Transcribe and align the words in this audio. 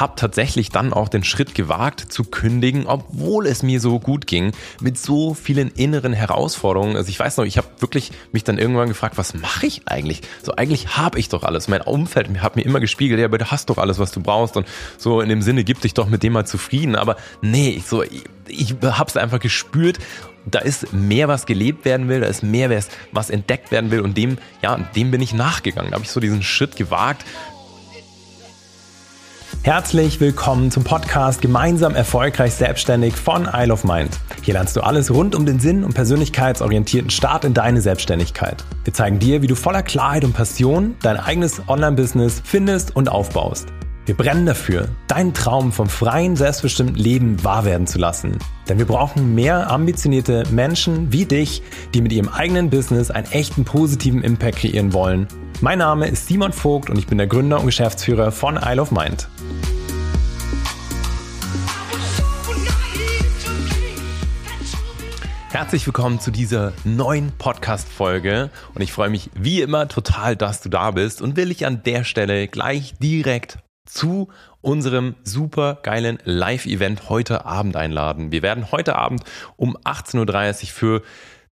habe 0.00 0.14
tatsächlich 0.16 0.70
dann 0.70 0.92
auch 0.92 1.08
den 1.08 1.24
Schritt 1.24 1.54
gewagt 1.54 2.00
zu 2.12 2.24
kündigen, 2.24 2.86
obwohl 2.86 3.46
es 3.46 3.62
mir 3.62 3.80
so 3.80 3.98
gut 4.00 4.26
ging, 4.26 4.52
mit 4.80 4.98
so 4.98 5.34
vielen 5.34 5.68
inneren 5.68 6.12
Herausforderungen. 6.12 6.96
Also 6.96 7.10
ich 7.10 7.18
weiß 7.18 7.36
noch, 7.36 7.44
ich 7.44 7.58
habe 7.58 7.68
wirklich 7.78 8.10
mich 8.32 8.44
dann 8.44 8.58
irgendwann 8.58 8.88
gefragt, 8.88 9.18
was 9.18 9.34
mache 9.34 9.66
ich 9.66 9.82
eigentlich? 9.86 10.22
So 10.42 10.56
eigentlich 10.56 10.96
habe 10.96 11.18
ich 11.18 11.28
doch 11.28 11.42
alles. 11.42 11.68
Mein 11.68 11.82
Umfeld 11.82 12.28
hat 12.40 12.56
mir 12.56 12.62
immer 12.62 12.80
gespiegelt, 12.80 13.20
ja, 13.20 13.26
aber 13.26 13.38
du 13.38 13.50
hast 13.50 13.70
doch 13.70 13.78
alles, 13.78 13.98
was 13.98 14.12
du 14.12 14.20
brauchst 14.20 14.56
und 14.56 14.66
so 14.96 15.20
in 15.20 15.28
dem 15.28 15.42
Sinne 15.42 15.64
gib 15.64 15.80
dich 15.80 15.94
doch 15.94 16.08
mit 16.08 16.22
dem 16.22 16.32
mal 16.32 16.46
zufrieden. 16.46 16.96
Aber 16.96 17.16
nee, 17.42 17.70
ich 17.70 17.86
so 17.86 18.02
ich, 18.02 18.24
ich 18.48 18.74
habe 18.82 19.08
es 19.08 19.16
einfach 19.16 19.38
gespürt 19.38 19.98
da 20.46 20.60
ist 20.60 20.92
mehr, 20.92 21.28
was 21.28 21.46
gelebt 21.46 21.84
werden 21.84 22.08
will, 22.08 22.20
da 22.20 22.26
ist 22.26 22.42
mehr, 22.42 22.70
was 23.12 23.30
entdeckt 23.30 23.70
werden 23.70 23.90
will 23.90 24.00
und 24.00 24.16
dem, 24.16 24.38
ja, 24.62 24.76
dem 24.96 25.10
bin 25.10 25.20
ich 25.20 25.34
nachgegangen. 25.34 25.90
Da 25.90 25.96
habe 25.96 26.04
ich 26.04 26.10
so 26.10 26.20
diesen 26.20 26.42
Schritt 26.42 26.76
gewagt, 26.76 27.24
Herzlich 29.62 30.20
willkommen 30.20 30.70
zum 30.70 30.84
Podcast 30.84 31.42
Gemeinsam 31.42 31.94
erfolgreich 31.94 32.54
selbstständig 32.54 33.14
von 33.14 33.46
Isle 33.52 33.74
of 33.74 33.84
Mind. 33.84 34.18
Hier 34.40 34.54
lernst 34.54 34.74
du 34.74 34.80
alles 34.80 35.12
rund 35.12 35.34
um 35.34 35.44
den 35.44 35.60
Sinn 35.60 35.84
und 35.84 35.92
persönlichkeitsorientierten 35.92 37.10
Start 37.10 37.44
in 37.44 37.52
deine 37.52 37.82
Selbstständigkeit. 37.82 38.64
Wir 38.84 38.94
zeigen 38.94 39.18
dir, 39.18 39.42
wie 39.42 39.48
du 39.48 39.54
voller 39.54 39.82
Klarheit 39.82 40.24
und 40.24 40.32
Passion 40.32 40.96
dein 41.02 41.18
eigenes 41.18 41.60
Online-Business 41.68 42.40
findest 42.42 42.96
und 42.96 43.10
aufbaust. 43.10 43.66
Wir 44.10 44.16
brennen 44.16 44.44
dafür, 44.44 44.88
deinen 45.06 45.34
Traum 45.34 45.70
vom 45.70 45.88
freien, 45.88 46.34
selbstbestimmten 46.34 46.96
Leben 46.96 47.44
wahr 47.44 47.64
werden 47.64 47.86
zu 47.86 48.00
lassen. 48.00 48.40
Denn 48.68 48.76
wir 48.76 48.84
brauchen 48.84 49.36
mehr 49.36 49.70
ambitionierte 49.70 50.42
Menschen 50.50 51.12
wie 51.12 51.26
dich, 51.26 51.62
die 51.94 52.00
mit 52.00 52.10
ihrem 52.12 52.28
eigenen 52.28 52.70
Business 52.70 53.12
einen 53.12 53.30
echten 53.30 53.64
positiven 53.64 54.24
Impact 54.24 54.58
kreieren 54.58 54.92
wollen. 54.92 55.28
Mein 55.60 55.78
Name 55.78 56.08
ist 56.08 56.26
Simon 56.26 56.52
Vogt 56.52 56.90
und 56.90 56.98
ich 56.98 57.06
bin 57.06 57.18
der 57.18 57.28
Gründer 57.28 57.60
und 57.60 57.66
Geschäftsführer 57.66 58.32
von 58.32 58.56
Isle 58.60 58.82
of 58.82 58.90
Mind. 58.90 59.28
Herzlich 65.50 65.86
willkommen 65.86 66.18
zu 66.18 66.32
dieser 66.32 66.72
neuen 66.82 67.30
Podcast-Folge 67.38 68.50
und 68.74 68.82
ich 68.82 68.92
freue 68.92 69.10
mich 69.10 69.30
wie 69.36 69.60
immer 69.60 69.86
total, 69.86 70.34
dass 70.34 70.60
du 70.62 70.68
da 70.68 70.90
bist 70.90 71.22
und 71.22 71.36
will 71.36 71.52
ich 71.52 71.64
an 71.64 71.84
der 71.84 72.02
Stelle 72.02 72.48
gleich 72.48 72.94
direkt 72.98 73.58
zu 73.92 74.28
unserem 74.60 75.14
super 75.24 75.78
geilen 75.82 76.18
Live-Event 76.24 77.08
heute 77.08 77.44
Abend 77.44 77.76
einladen. 77.76 78.32
Wir 78.32 78.42
werden 78.42 78.70
heute 78.72 78.96
Abend 78.96 79.24
um 79.56 79.76
18.30 79.76 80.62
Uhr 80.62 80.68
für 80.68 81.02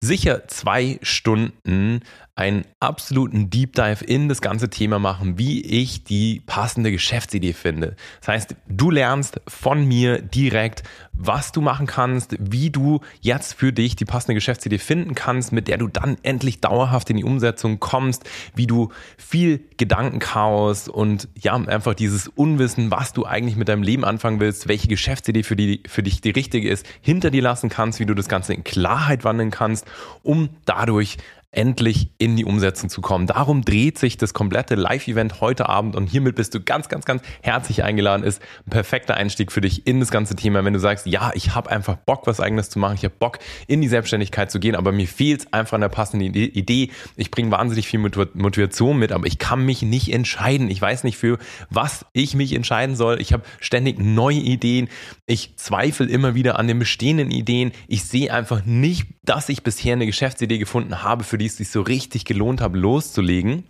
sicher 0.00 0.46
zwei 0.46 0.98
Stunden 1.02 2.00
einen 2.36 2.64
absoluten 2.78 3.50
Deep 3.50 3.72
Dive 3.72 4.04
in 4.04 4.28
das 4.28 4.40
ganze 4.40 4.70
Thema 4.70 5.00
machen, 5.00 5.38
wie 5.38 5.60
ich 5.60 6.04
die 6.04 6.40
passende 6.46 6.92
Geschäftsidee 6.92 7.52
finde. 7.52 7.96
Das 8.20 8.28
heißt, 8.28 8.54
du 8.68 8.92
lernst 8.92 9.40
von 9.48 9.84
mir 9.84 10.22
direkt, 10.22 10.84
was 11.18 11.52
du 11.52 11.60
machen 11.60 11.86
kannst, 11.86 12.36
wie 12.38 12.70
du 12.70 13.00
jetzt 13.20 13.54
für 13.54 13.72
dich 13.72 13.96
die 13.96 14.04
passende 14.04 14.34
Geschäftsidee 14.34 14.78
finden 14.78 15.14
kannst, 15.14 15.52
mit 15.52 15.66
der 15.66 15.76
du 15.76 15.88
dann 15.88 16.16
endlich 16.22 16.60
dauerhaft 16.60 17.10
in 17.10 17.16
die 17.16 17.24
Umsetzung 17.24 17.80
kommst, 17.80 18.24
wie 18.54 18.68
du 18.68 18.90
viel 19.16 19.60
Gedankenchaos 19.76 20.88
und 20.88 21.28
ja, 21.36 21.54
einfach 21.54 21.94
dieses 21.94 22.28
Unwissen, 22.28 22.90
was 22.92 23.12
du 23.12 23.26
eigentlich 23.26 23.56
mit 23.56 23.68
deinem 23.68 23.82
Leben 23.82 24.04
anfangen 24.04 24.38
willst, 24.38 24.68
welche 24.68 24.86
Geschäftsidee 24.86 25.42
für, 25.42 25.56
die, 25.56 25.82
für 25.88 26.04
dich 26.04 26.20
die 26.20 26.30
richtige 26.30 26.68
ist, 26.68 26.86
hinter 27.00 27.30
dir 27.30 27.42
lassen 27.42 27.68
kannst, 27.68 27.98
wie 27.98 28.06
du 28.06 28.14
das 28.14 28.28
Ganze 28.28 28.54
in 28.54 28.62
Klarheit 28.62 29.24
wandeln 29.24 29.50
kannst, 29.50 29.86
um 30.22 30.50
dadurch 30.64 31.16
endlich 31.50 32.10
in 32.18 32.36
die 32.36 32.44
Umsetzung 32.44 32.90
zu 32.90 33.00
kommen. 33.00 33.26
Darum 33.26 33.62
dreht 33.62 33.98
sich 33.98 34.18
das 34.18 34.34
komplette 34.34 34.74
Live-Event 34.74 35.40
heute 35.40 35.68
Abend 35.68 35.96
und 35.96 36.06
hiermit 36.06 36.34
bist 36.34 36.54
du 36.54 36.60
ganz, 36.60 36.90
ganz, 36.90 37.06
ganz 37.06 37.22
herzlich 37.40 37.82
eingeladen. 37.82 38.22
Ist 38.22 38.42
ein 38.66 38.70
perfekter 38.70 39.14
Einstieg 39.14 39.50
für 39.50 39.62
dich 39.62 39.86
in 39.86 39.98
das 39.98 40.10
ganze 40.10 40.36
Thema, 40.36 40.62
wenn 40.64 40.74
du 40.74 40.78
sagst, 40.78 41.06
ja, 41.06 41.32
ich 41.34 41.54
habe 41.54 41.70
einfach 41.70 41.96
Bock, 41.96 42.26
was 42.26 42.40
eigenes 42.40 42.68
zu 42.68 42.78
machen, 42.78 42.96
ich 42.96 43.04
habe 43.04 43.14
Bock, 43.18 43.38
in 43.66 43.80
die 43.80 43.88
Selbstständigkeit 43.88 44.50
zu 44.50 44.60
gehen, 44.60 44.74
aber 44.74 44.92
mir 44.92 45.08
fehlt 45.08 45.52
einfach 45.54 45.74
an 45.74 45.80
der 45.80 45.88
passenden 45.88 46.34
Idee. 46.34 46.90
Ich 47.16 47.30
bringe 47.30 47.50
wahnsinnig 47.50 47.88
viel 47.88 48.00
Motivation 48.00 48.98
mit, 48.98 49.10
aber 49.12 49.26
ich 49.26 49.38
kann 49.38 49.64
mich 49.64 49.80
nicht 49.80 50.12
entscheiden. 50.12 50.70
Ich 50.70 50.82
weiß 50.82 51.04
nicht, 51.04 51.16
für 51.16 51.38
was 51.70 52.04
ich 52.12 52.34
mich 52.34 52.52
entscheiden 52.52 52.94
soll. 52.94 53.22
Ich 53.22 53.32
habe 53.32 53.44
ständig 53.60 53.98
neue 53.98 54.36
Ideen. 54.36 54.88
Ich 55.26 55.56
zweifle 55.56 56.06
immer 56.06 56.34
wieder 56.34 56.58
an 56.58 56.68
den 56.68 56.78
bestehenden 56.78 57.30
Ideen. 57.30 57.72
Ich 57.86 58.04
sehe 58.04 58.32
einfach 58.32 58.66
nicht, 58.66 59.06
dass 59.28 59.48
ich 59.48 59.62
bisher 59.62 59.92
eine 59.92 60.06
Geschäftsidee 60.06 60.58
gefunden 60.58 61.02
habe, 61.02 61.24
für 61.24 61.38
die 61.38 61.46
es 61.46 61.56
sich 61.56 61.70
so 61.70 61.82
richtig 61.82 62.24
gelohnt 62.24 62.60
hat, 62.60 62.74
loszulegen. 62.74 63.64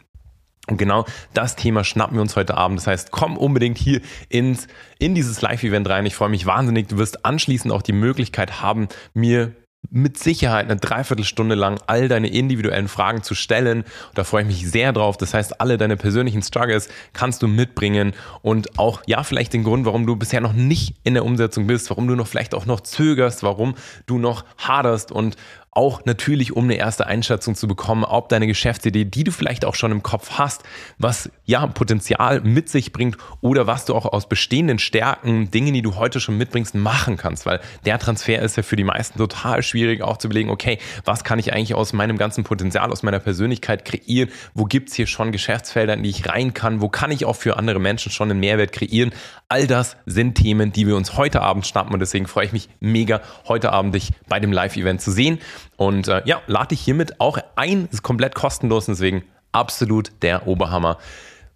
Und 0.69 0.77
genau 0.77 1.07
das 1.33 1.57
Thema 1.57 1.83
schnappen 1.83 2.17
wir 2.17 2.23
uns 2.23 2.37
heute 2.37 2.57
Abend. 2.57 2.79
Das 2.79 2.87
heißt, 2.87 3.11
komm 3.11 3.37
unbedingt 3.37 3.79
hier 3.79 4.01
ins, 4.29 4.69
in 4.99 5.15
dieses 5.15 5.41
Live-Event 5.41 5.89
rein. 5.89 6.07
Ich 6.07 6.15
freue 6.15 6.29
mich 6.29 6.47
wahnsinnig. 6.47 6.89
Du 6.89 6.99
wirst 6.99 7.25
anschließend 7.25 7.73
auch 7.73 7.83
die 7.83 7.93
Möglichkeit 7.93 8.61
haben, 8.61 8.89
mir 9.15 9.55
mit 9.91 10.19
Sicherheit 10.19 10.66
eine 10.66 10.77
Dreiviertelstunde 10.77 11.55
lang 11.55 11.81
all 11.87 12.09
deine 12.09 12.28
individuellen 12.28 12.89
Fragen 12.89 13.22
zu 13.22 13.34
stellen. 13.34 13.84
Da 14.15 14.25
freue 14.25 14.43
ich 14.43 14.49
mich 14.49 14.71
sehr 14.71 14.93
drauf. 14.93 15.16
Das 15.16 15.34
heißt, 15.34 15.61
alle 15.61 15.78
deine 15.78 15.97
persönlichen 15.97 16.43
Struggles 16.43 16.89
kannst 17.12 17.43
du 17.43 17.49
mitbringen 17.49 18.12
und 18.43 18.78
auch, 18.78 19.03
ja, 19.06 19.22
vielleicht 19.22 19.53
den 19.53 19.65
Grund, 19.65 19.87
warum 19.87 20.06
du 20.06 20.17
bisher 20.17 20.41
noch 20.41 20.53
nicht 20.53 20.97
in 21.05 21.15
der 21.15 21.25
Umsetzung 21.25 21.67
bist, 21.67 21.88
warum 21.91 22.06
du 22.06 22.17
noch 22.17 22.27
vielleicht 22.27 22.55
auch 22.55 22.67
noch 22.67 22.81
zögerst, 22.81 23.43
warum 23.43 23.77
du 24.06 24.19
noch 24.19 24.44
haderst 24.59 25.11
und 25.11 25.37
auch 25.71 26.05
natürlich, 26.05 26.56
um 26.56 26.65
eine 26.65 26.75
erste 26.75 27.06
Einschätzung 27.06 27.55
zu 27.55 27.69
bekommen, 27.69 28.05
ob 28.05 28.29
deine 28.29 28.47
Geschäftsidee, 28.47 29.05
die 29.05 29.25
du 29.25 29.33
vielleicht 29.33 29.65
auch 29.65 29.75
schon 29.75 29.93
im 29.93 30.03
Kopf 30.03 30.33
hast, 30.33 30.62
was 30.99 31.31
ja 31.45 31.67
Potenzial 31.67 32.41
mit 32.41 32.69
sich 32.69 32.93
bringt 32.93 33.17
oder 33.41 33.67
was 33.67 33.84
du 33.84 33.95
auch 33.95 34.06
aus 34.06 34.29
bestehenden 34.29 34.79
Stärken, 34.79 35.51
Dingen, 35.51 35.75
die 35.75 35.83
du 35.83 35.97
heute 35.97 36.21
schon 36.21 36.37
mitbringst, 36.37 36.75
machen 36.75 37.17
kannst. 37.17 37.47
Weil 37.47 37.61
der 37.84 37.99
Transfer 37.99 38.41
ist 38.43 38.56
ja 38.56 38.62
für 38.62 38.77
die 38.77 38.84
meisten 38.84 39.19
total 39.19 39.62
schwierig, 39.62 40.03
auch 40.03 40.17
zu 40.17 40.29
überlegen, 40.29 40.51
okay, 40.51 40.79
was 41.05 41.23
kann 41.23 41.39
ich 41.39 41.53
eigentlich 41.53 41.75
aus 41.75 41.93
meinem 41.93 42.19
ganzen 42.19 42.45
Potenzial, 42.45 42.91
aus 42.91 43.03
meiner 43.03 43.21
Persönlichkeit 43.21 43.85
kreieren? 43.85 44.31
Wo 44.55 44.65
gibt's 44.65 44.95
hier 44.95 45.06
schon 45.06 45.33
Geschäftsfelder, 45.33 45.95
in 45.95 46.03
die 46.03 46.11
ich 46.11 46.29
rein 46.29 46.55
kann? 46.55 46.81
Wo 46.81 46.89
kann 46.89 47.11
ich 47.11 47.25
auch 47.25 47.37
für 47.37 47.56
andere 47.56 47.79
Menschen 47.79 48.11
schon 48.11 48.31
einen 48.31 48.41
Mehrwert 48.41 48.73
kreieren? 48.73 49.12
All 49.49 49.67
das 49.67 49.97
sind 50.06 50.35
Themen, 50.35 50.73
die 50.73 50.87
wir 50.87 50.97
uns 50.97 51.17
heute 51.17 51.43
Abend 51.43 51.67
schnappen 51.67 51.93
und 51.93 52.00
deswegen 52.00 52.27
freue 52.27 52.47
ich 52.47 52.53
mich 52.53 52.69
mega, 52.81 53.21
heute 53.47 53.73
Abend 53.73 53.95
dich 53.95 54.11
bei 54.29 54.41
dem 54.41 54.53
Live-Event 54.53 55.00
zu 55.00 55.11
sehen. 55.11 55.39
Und 55.77 56.09
äh, 56.09 56.23
ja, 56.25 56.41
lade 56.47 56.69
dich 56.69 56.81
hiermit 56.81 57.21
auch 57.21 57.39
ein, 57.57 57.89
ist 57.91 58.03
komplett 58.03 58.35
kostenlos, 58.35 58.87
deswegen 58.87 59.25
absolut 59.53 60.13
der 60.23 60.47
Oberhammer, 60.47 60.99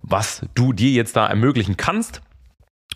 was 0.02 0.42
du 0.54 0.72
dir 0.72 0.90
jetzt 0.90 1.16
da 1.16 1.26
ermöglichen 1.26 1.76
kannst. 1.76 2.22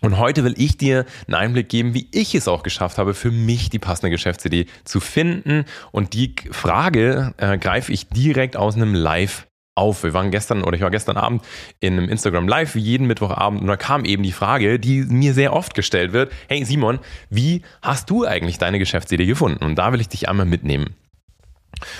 Und 0.01 0.19
heute 0.19 0.43
will 0.43 0.53
ich 0.57 0.77
dir 0.77 1.05
einen 1.25 1.35
Einblick 1.35 1.69
geben, 1.69 1.93
wie 1.93 2.07
ich 2.11 2.35
es 2.35 2.47
auch 2.47 2.61
geschafft 2.61 2.97
habe, 2.99 3.13
für 3.13 3.31
mich 3.31 3.69
die 3.69 3.79
passende 3.79 4.11
Geschäftsidee 4.11 4.67
zu 4.83 4.99
finden. 4.99 5.65
Und 5.91 6.13
die 6.13 6.35
Frage 6.51 7.33
äh, 7.37 7.57
greife 7.57 7.91
ich 7.91 8.07
direkt 8.09 8.55
aus 8.57 8.75
einem 8.75 8.93
Live 8.93 9.47
auf. 9.77 10.03
Wir 10.03 10.13
waren 10.13 10.31
gestern 10.31 10.63
oder 10.63 10.75
ich 10.75 10.81
war 10.81 10.91
gestern 10.91 11.17
Abend 11.17 11.43
in 11.79 11.93
einem 11.93 12.09
Instagram 12.09 12.47
Live, 12.47 12.75
wie 12.75 12.79
jeden 12.79 13.07
Mittwochabend, 13.07 13.61
und 13.61 13.67
da 13.67 13.77
kam 13.77 14.05
eben 14.05 14.23
die 14.23 14.31
Frage, 14.31 14.79
die 14.79 15.01
mir 15.03 15.33
sehr 15.33 15.53
oft 15.53 15.73
gestellt 15.73 16.13
wird: 16.13 16.31
Hey 16.47 16.63
Simon, 16.65 16.99
wie 17.29 17.61
hast 17.81 18.09
du 18.09 18.25
eigentlich 18.25 18.57
deine 18.57 18.79
Geschäftsidee 18.79 19.25
gefunden? 19.25 19.63
Und 19.63 19.75
da 19.75 19.93
will 19.93 20.01
ich 20.01 20.09
dich 20.09 20.29
einmal 20.29 20.45
mitnehmen. 20.45 20.95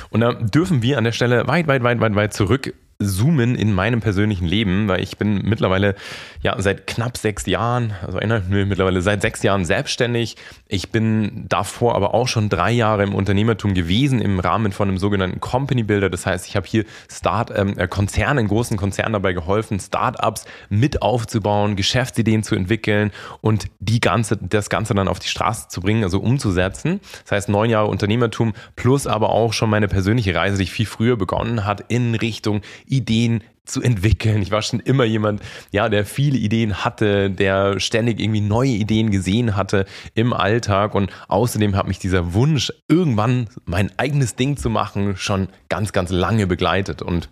Und 0.09 0.21
da 0.21 0.33
dürfen 0.33 0.81
wir 0.81 0.97
an 0.97 1.03
der 1.03 1.11
Stelle 1.11 1.47
weit, 1.47 1.67
weit, 1.67 1.83
weit, 1.83 1.99
weit, 1.99 2.16
weit 2.16 2.33
zurück 2.33 2.73
zoomen 3.00 3.53
in 3.56 3.74
meinem 3.74 4.02
persönlichen 4.02 4.46
Leben, 4.46 4.88
weil 4.88 5.02
ich 5.02 5.18
bin 5.18 5.44
mittlerweile 5.44 5.96
ja 6.41 6.59
seit 6.59 6.88
knapp 6.88 7.18
sechs 7.18 7.46
Jahren, 7.46 7.94
also 8.03 8.18
erinnert 8.18 8.50
mich 8.50 8.66
mittlerweile 8.66 9.02
seit 9.02 9.22
sechs 9.22 9.44
Jahren 9.44 9.66
selbstständig. 9.66 10.35
Ich 10.68 10.90
bin 10.90 11.46
davor 11.47 11.96
aber 11.96 12.16
auch 12.16 12.28
schon 12.28 12.50
drei 12.50 12.72
Jahre 12.72 13.03
im 13.03 13.13
Unternehmertum 13.13 13.75
gewesen 13.75 14.19
im 14.19 14.40
Rahmen 14.40 14.72
von 14.72 14.88
einem 14.88 14.97
sogenannten 14.97 15.40
Company 15.40 15.84
Builder. 15.84 16.09
Das 16.09 16.25
heißt, 16.25 16.47
ich 16.47 16.56
habe 16.56 16.66
hier 16.66 16.85
Start 17.12 17.52
ähm, 17.56 17.78
äh, 17.78 17.88
Konzernen, 17.88 18.47
großen 18.47 18.78
Konzernen 18.78 19.14
dabei 19.14 19.34
geholfen, 19.34 19.79
Startups 19.79 20.46
mit 20.69 21.03
aufzubauen, 21.03 21.75
Geschäftsideen 21.75 22.41
zu 22.41 22.56
entwickeln 22.56 23.12
und 23.41 23.68
die 23.79 24.00
ganze, 24.00 24.38
das 24.38 24.70
Ganze 24.72 24.96
dann 24.96 25.08
auf 25.08 25.20
die 25.20 25.29
Straße 25.29 25.67
zu 25.67 25.82
bringen, 25.82 26.03
also 26.03 26.20
umzusetzen. 26.20 27.00
Das 27.23 27.32
heißt, 27.32 27.50
neun 27.50 27.70
Jahre 27.70 27.90
Unternehmertum 27.90 28.53
plus 28.76 29.05
aber 29.05 29.29
auch 29.29 29.53
schon 29.53 29.70
meine 29.70 29.88
persönliche 29.88 30.34
Reise, 30.34 30.58
die 30.58 30.66
viel 30.66 30.88
früher 30.88 31.16
begonnen 31.16 31.64
hat 31.64 31.85
in 31.90 32.16
Richtung 32.16 32.61
Ideen 32.87 33.43
zu 33.67 33.81
entwickeln. 33.81 34.41
Ich 34.41 34.51
war 34.51 34.61
schon 34.61 34.79
immer 34.79 35.03
jemand, 35.03 35.41
ja, 35.72 35.89
der 35.89 36.05
viele 36.05 36.37
Ideen 36.37 36.85
hatte, 36.85 37.29
der 37.29 37.79
ständig 37.79 38.19
irgendwie 38.19 38.41
neue 38.41 38.69
Ideen 38.69 39.11
gesehen 39.11 39.55
hatte 39.55 39.85
im 40.16 40.34
Alltag 40.34 40.95
und 40.95 41.11
außerdem 41.28 41.75
hat 41.75 41.87
mich 41.87 41.99
dieser 41.99 42.34
Wunsch, 42.34 42.72
irgendwann 42.87 43.49
mein 43.66 43.91
eigenes 43.97 44.35
Ding 44.35 44.57
zu 44.57 44.69
machen, 44.69 45.17
schon 45.17 45.49
ganz, 45.69 45.91
ganz 45.91 46.11
lange 46.11 46.47
begleitet 46.47 47.01
und 47.01 47.29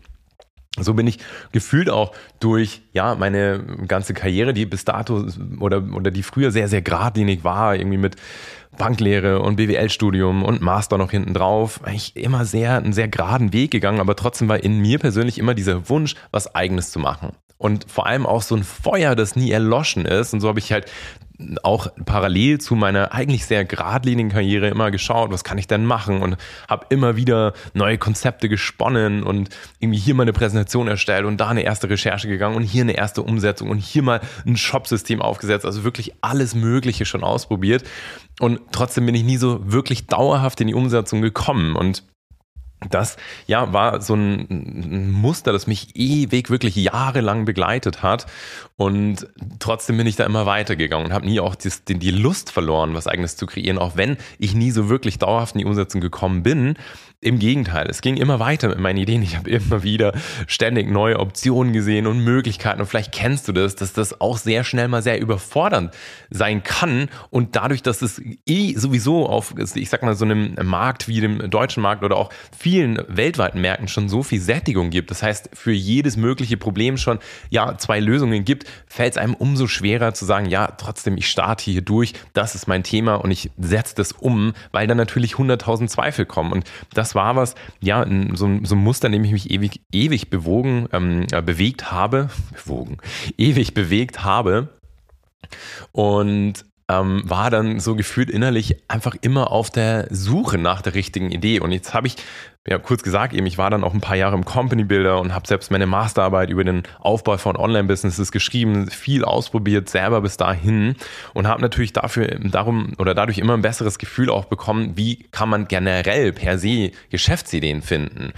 so 0.77 0.94
bin 0.94 1.07
ich 1.07 1.19
gefühlt 1.51 1.89
auch 1.89 2.13
durch 2.39 2.81
ja 2.94 3.16
meine 3.16 3.63
ganze 3.88 4.13
Karriere, 4.13 4.54
die 4.54 4.66
bis 4.66 4.86
dato 4.86 5.25
oder 5.60 5.83
oder 5.94 6.12
die 6.12 6.24
früher 6.24 6.51
sehr 6.51 6.68
sehr 6.68 6.81
geradlinig 6.81 7.44
war, 7.44 7.75
irgendwie 7.75 7.98
mit 7.98 8.16
Banklehre 8.77 9.42
und 9.42 9.56
BWL-Studium 9.56 10.44
und 10.44 10.62
Master 10.62 10.98
noch 10.98 11.12
hinten 11.12 11.33
drauf, 11.33 11.80
ich 11.94 12.16
immer 12.16 12.45
sehr, 12.45 12.77
einen 12.77 12.94
sehr 12.94 13.07
geraden 13.07 13.54
Weg 13.54 13.72
gegangen, 13.72 14.00
aber 14.00 14.16
trotzdem 14.16 14.50
war 14.50 14.63
in 14.63 14.80
mir 14.80 15.00
persönlich 15.00 15.38
immer 15.38 15.54
dieser 15.54 15.89
Wunsch, 15.89 16.16
was 16.31 16.56
eigenes 16.56 16.92
zu 16.92 17.00
machen. 17.00 17.31
Und 17.57 17.90
vor 17.90 18.06
allem 18.07 18.25
auch 18.25 18.42
so 18.42 18.56
ein 18.56 18.63
Feuer, 18.63 19.16
das 19.16 19.36
nie 19.36 19.52
erloschen 19.52 20.06
ist. 20.06 20.34
Und 20.34 20.42
so 20.42 20.48
habe 20.48 20.60
ich 20.60 20.72
halt 20.72 20.92
auch 21.63 21.88
parallel 22.06 22.60
zu 22.60 22.75
meiner 22.75 23.13
eigentlich 23.13 23.46
sehr 23.46 23.66
geradlinigen 23.66 24.31
Karriere 24.31 24.68
immer 24.68 24.92
geschaut, 24.92 25.31
was 25.31 25.44
kann 25.44 25.57
ich 25.57 25.68
denn 25.68 25.86
machen? 25.86 26.22
Und 26.22 26.38
habe 26.69 26.86
immer 26.90 27.16
wieder 27.16 27.54
neue 27.74 27.98
Konzepte 27.98 28.48
gesponnen 28.48 29.24
und 29.24 29.50
irgendwie 29.80 30.00
hier 30.00 30.16
mal 30.16 30.24
eine 30.24 30.34
Präsentation 30.34 30.88
erstellt 30.88 31.25
und 31.25 31.38
da 31.38 31.50
eine 31.50 31.63
erste 31.63 31.90
Recherche 31.90 32.28
gegangen 32.28 32.56
und 32.56 32.63
hier 32.63 32.84
eine 32.84 32.94
erste 32.94 33.22
Umsetzung 33.22 33.69
und 33.69 33.80
hier 33.80 34.04
mal 34.04 34.22
ein 34.46 34.58
Shopsystem 34.58 35.22
aufgesetzt, 35.22 35.66
also 35.66 35.84
wirklich 35.84 36.13
alles 36.22 36.56
Mögliche 36.56 37.06
schon 37.06 37.24
ausprobiert. 37.24 37.84
Und 38.40 38.62
trotzdem 38.72 39.06
bin 39.06 39.16
ich 39.16 39.24
nie 39.24 39.38
so 39.38 39.60
wirklich 39.72 40.08
dauerhaft 40.08 40.62
in 40.62 40.68
die 40.68 40.75
Umsetzung 40.75 41.22
gekommen. 41.22 41.75
Und 41.75 42.04
das 42.90 43.18
ja 43.48 43.74
war 43.74 44.02
so 44.02 44.16
ein 44.16 45.12
Muster, 45.12 45.52
das 45.52 45.68
mich 45.68 45.96
ewig 45.96 46.50
wirklich 46.50 46.76
jahrelang 46.76 47.46
begleitet 47.46 48.04
hat 48.04 48.26
und 48.78 49.28
trotzdem 49.60 49.98
bin 49.98 50.08
ich 50.08 50.16
da 50.16 50.26
immer 50.26 50.46
weitergegangen 50.46 51.08
und 51.08 51.14
habe 51.14 51.26
nie 51.26 51.40
auch 51.40 51.56
die, 51.56 51.72
die 51.88 52.12
Lust 52.12 52.52
verloren, 52.52 52.94
was 52.94 53.08
eigenes 53.08 53.38
zu 53.38 53.46
kreieren, 53.46 53.78
auch 53.78 53.96
wenn 53.96 54.18
ich 54.38 54.54
nie 54.54 54.72
so 54.72 54.90
wirklich 54.90 55.20
dauerhaft 55.20 55.56
in 55.56 55.60
die 55.60 55.66
Umsetzung 55.66 56.02
gekommen 56.02 56.44
bin. 56.44 56.76
Im 57.25 57.39
Gegenteil, 57.39 57.88
es 57.89 58.01
ging 58.01 58.18
immer 58.18 58.39
weiter 58.39 58.68
mit 58.68 58.77
meinen 58.77 58.98
Ideen. 58.98 59.24
Ich 59.24 59.36
habe 59.36 59.50
immer 59.50 59.81
wieder 59.81 60.13
ständig 60.45 60.92
neue 60.92 61.18
Optionen 61.19 61.74
gesehen 61.74 62.06
und 62.06 62.19
Möglichkeiten. 62.19 62.81
Und 62.81 62.86
vielleicht 62.86 63.12
kennst 63.12 63.48
du 63.48 63.51
das, 63.51 63.75
dass 63.75 63.94
das 63.94 64.22
auch 64.22 64.38
sehr 64.38 64.63
schnell 64.63 64.88
mal 64.89 65.01
sehr 65.01 65.19
überfordernd 65.19 65.92
sein 66.30 66.62
kann. 66.62 67.10
Und 67.31 67.56
dadurch, 67.56 67.81
dass 67.81 68.04
es 68.04 68.22
eh 68.45 68.75
sowieso 68.75 69.27
auf, 69.27 69.56
ich 69.57 69.89
sag 69.89 70.04
mal, 70.04 70.13
so 70.13 70.24
einem 70.24 70.54
Markt 70.62 71.07
wie 71.07 71.19
dem 71.19 71.50
deutschen 71.50 71.81
Markt 71.81 72.04
oder 72.04 72.16
auch 72.16 72.30
vielen 72.56 73.01
weltweiten 73.07 73.60
Märkten 73.60 73.88
schon 73.88 74.07
so 74.07 74.22
viel 74.22 74.39
Sättigung 74.39 74.92
gibt. 74.92 75.10
Das 75.10 75.24
heißt, 75.24 75.50
für 75.54 75.72
jedes 75.72 76.18
mögliche 76.18 76.57
Problem 76.57 76.95
schon 76.95 77.18
ja 77.50 77.75
zwei 77.80 78.00
Lösungen 78.00 78.45
gibt, 78.45 78.66
fällt 78.86 79.13
es 79.13 79.18
einem 79.18 79.33
umso 79.33 79.66
schwerer 79.66 80.13
zu 80.13 80.25
sagen, 80.25 80.45
ja, 80.45 80.68
trotzdem, 80.68 81.18
ich 81.18 81.27
starte 81.27 81.63
hier 81.63 81.81
durch. 81.81 82.13
Das 82.33 82.54
ist 82.54 82.68
mein 82.68 82.83
Thema 82.83 83.16
und 83.16 83.31
ich 83.31 83.50
setze 83.57 83.95
das 83.95 84.12
um, 84.12 84.54
weil 84.72 84.86
dann 84.86 84.98
natürlich 84.98 85.33
100.000 85.33 85.88
Zweifel 85.88 86.27
kommen. 86.27 86.51
Und 86.51 86.66
das 86.94 87.15
war 87.16 87.36
was, 87.36 87.56
ja, 87.82 88.06
so, 88.34 88.60
so 88.64 88.76
ein 88.76 88.84
Muster, 88.84 89.08
in 89.08 89.14
dem 89.14 89.24
ich 89.24 89.32
mich 89.32 89.52
ewig, 89.52 89.82
ewig 89.92 90.30
bewogen, 90.30 90.88
ähm, 90.92 91.26
äh, 91.32 91.42
bewegt 91.42 91.92
habe, 91.92 92.30
bewogen, 92.66 92.98
ewig 93.38 93.74
bewegt 93.74 94.24
habe. 94.24 94.70
Und 95.92 96.66
ähm, 96.88 97.24
war 97.26 97.50
dann 97.50 97.80
so 97.80 97.96
gefühlt 97.96 98.30
innerlich 98.30 98.78
einfach 98.88 99.16
immer 99.22 99.52
auf 99.52 99.70
der 99.70 100.08
Suche 100.12 100.58
nach 100.58 100.82
der 100.82 100.94
richtigen 100.94 101.32
Idee. 101.32 101.60
Und 101.60 101.72
jetzt 101.72 101.94
habe 101.94 102.08
ich 102.08 102.18
ja, 102.68 102.80
kurz 102.80 103.04
gesagt, 103.04 103.34
eben, 103.34 103.46
ich 103.46 103.58
war 103.58 103.70
dann 103.70 103.84
auch 103.84 103.94
ein 103.94 104.02
paar 104.02 104.16
Jahre 104.16 104.36
im 104.36 104.46
Company 104.46 104.84
Builder 104.84 105.20
und 105.20 105.34
habe 105.34 105.48
selbst 105.48 105.70
meine 105.72 105.86
Masterarbeit 105.86 106.50
über 106.50 106.64
den 106.64 106.84
Aufbau 107.00 107.38
von 107.38 107.56
Online-Businesses 107.56 108.32
geschrieben, 108.32 108.90
viel 108.90 109.24
ausprobiert, 109.24 109.88
selber 109.88 110.22
bis 110.22 110.38
dahin 110.38 110.96
und 111.34 111.48
habe 111.48 111.62
natürlich 111.62 111.94
dafür 111.94 112.28
darum 112.28 112.94
oder 112.98 113.14
dadurch 113.14 113.38
immer 113.38 113.54
ein 113.54 113.62
besseres 113.62 114.00
Gefühl 114.00 114.32
auch 114.32 114.46
bekommen, 114.46 114.94
wie 114.96 115.28
kann 115.32 115.50
man 115.50 115.68
generell 115.68 116.34
per 116.34 116.58
se 116.58 116.92
Geschäftsideen 117.12 117.84
finden. 117.84 118.34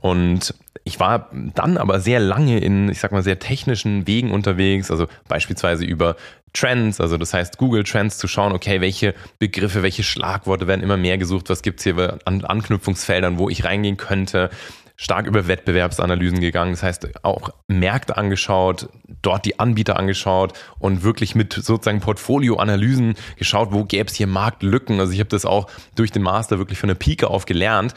Und 0.00 0.54
ich 0.84 1.00
war 1.00 1.30
dann 1.32 1.78
aber 1.78 1.98
sehr 1.98 2.20
lange 2.20 2.58
in, 2.58 2.88
ich 2.90 3.00
sag 3.00 3.10
mal, 3.10 3.22
sehr 3.22 3.38
technischen 3.38 4.06
Wegen 4.06 4.30
unterwegs, 4.32 4.90
also 4.90 5.06
beispielsweise 5.28 5.84
über 5.84 6.14
Trends, 6.54 7.00
also 7.00 7.18
das 7.18 7.34
heißt 7.34 7.58
Google 7.58 7.84
Trends 7.84 8.16
zu 8.16 8.26
schauen, 8.28 8.52
okay, 8.52 8.80
welche 8.80 9.14
Begriffe, 9.38 9.82
welche 9.82 10.02
Schlagworte 10.02 10.66
werden 10.66 10.82
immer 10.82 10.96
mehr 10.96 11.18
gesucht, 11.18 11.50
was 11.50 11.62
gibt's 11.62 11.84
hier 11.84 12.18
an 12.24 12.44
Anknüpfungsfeldern, 12.44 13.38
wo 13.38 13.50
ich 13.50 13.64
reingehen 13.64 13.96
könnte 13.96 14.50
stark 14.96 15.26
über 15.26 15.48
Wettbewerbsanalysen 15.48 16.40
gegangen. 16.40 16.72
Das 16.72 16.82
heißt, 16.82 17.24
auch 17.24 17.50
Märkte 17.66 18.16
angeschaut, 18.16 18.88
dort 19.22 19.44
die 19.44 19.58
Anbieter 19.58 19.98
angeschaut 19.98 20.52
und 20.78 21.02
wirklich 21.02 21.34
mit 21.34 21.52
sozusagen 21.52 22.00
Portfolioanalysen 22.00 23.14
geschaut, 23.36 23.72
wo 23.72 23.84
gäbe 23.84 24.08
es 24.08 24.14
hier 24.14 24.26
Marktlücken. 24.26 25.00
Also 25.00 25.12
ich 25.12 25.18
habe 25.18 25.30
das 25.30 25.44
auch 25.44 25.66
durch 25.96 26.12
den 26.12 26.22
Master 26.22 26.58
wirklich 26.58 26.78
von 26.78 26.88
der 26.88 26.94
Pike 26.94 27.28
auf 27.28 27.46
gelernt 27.46 27.94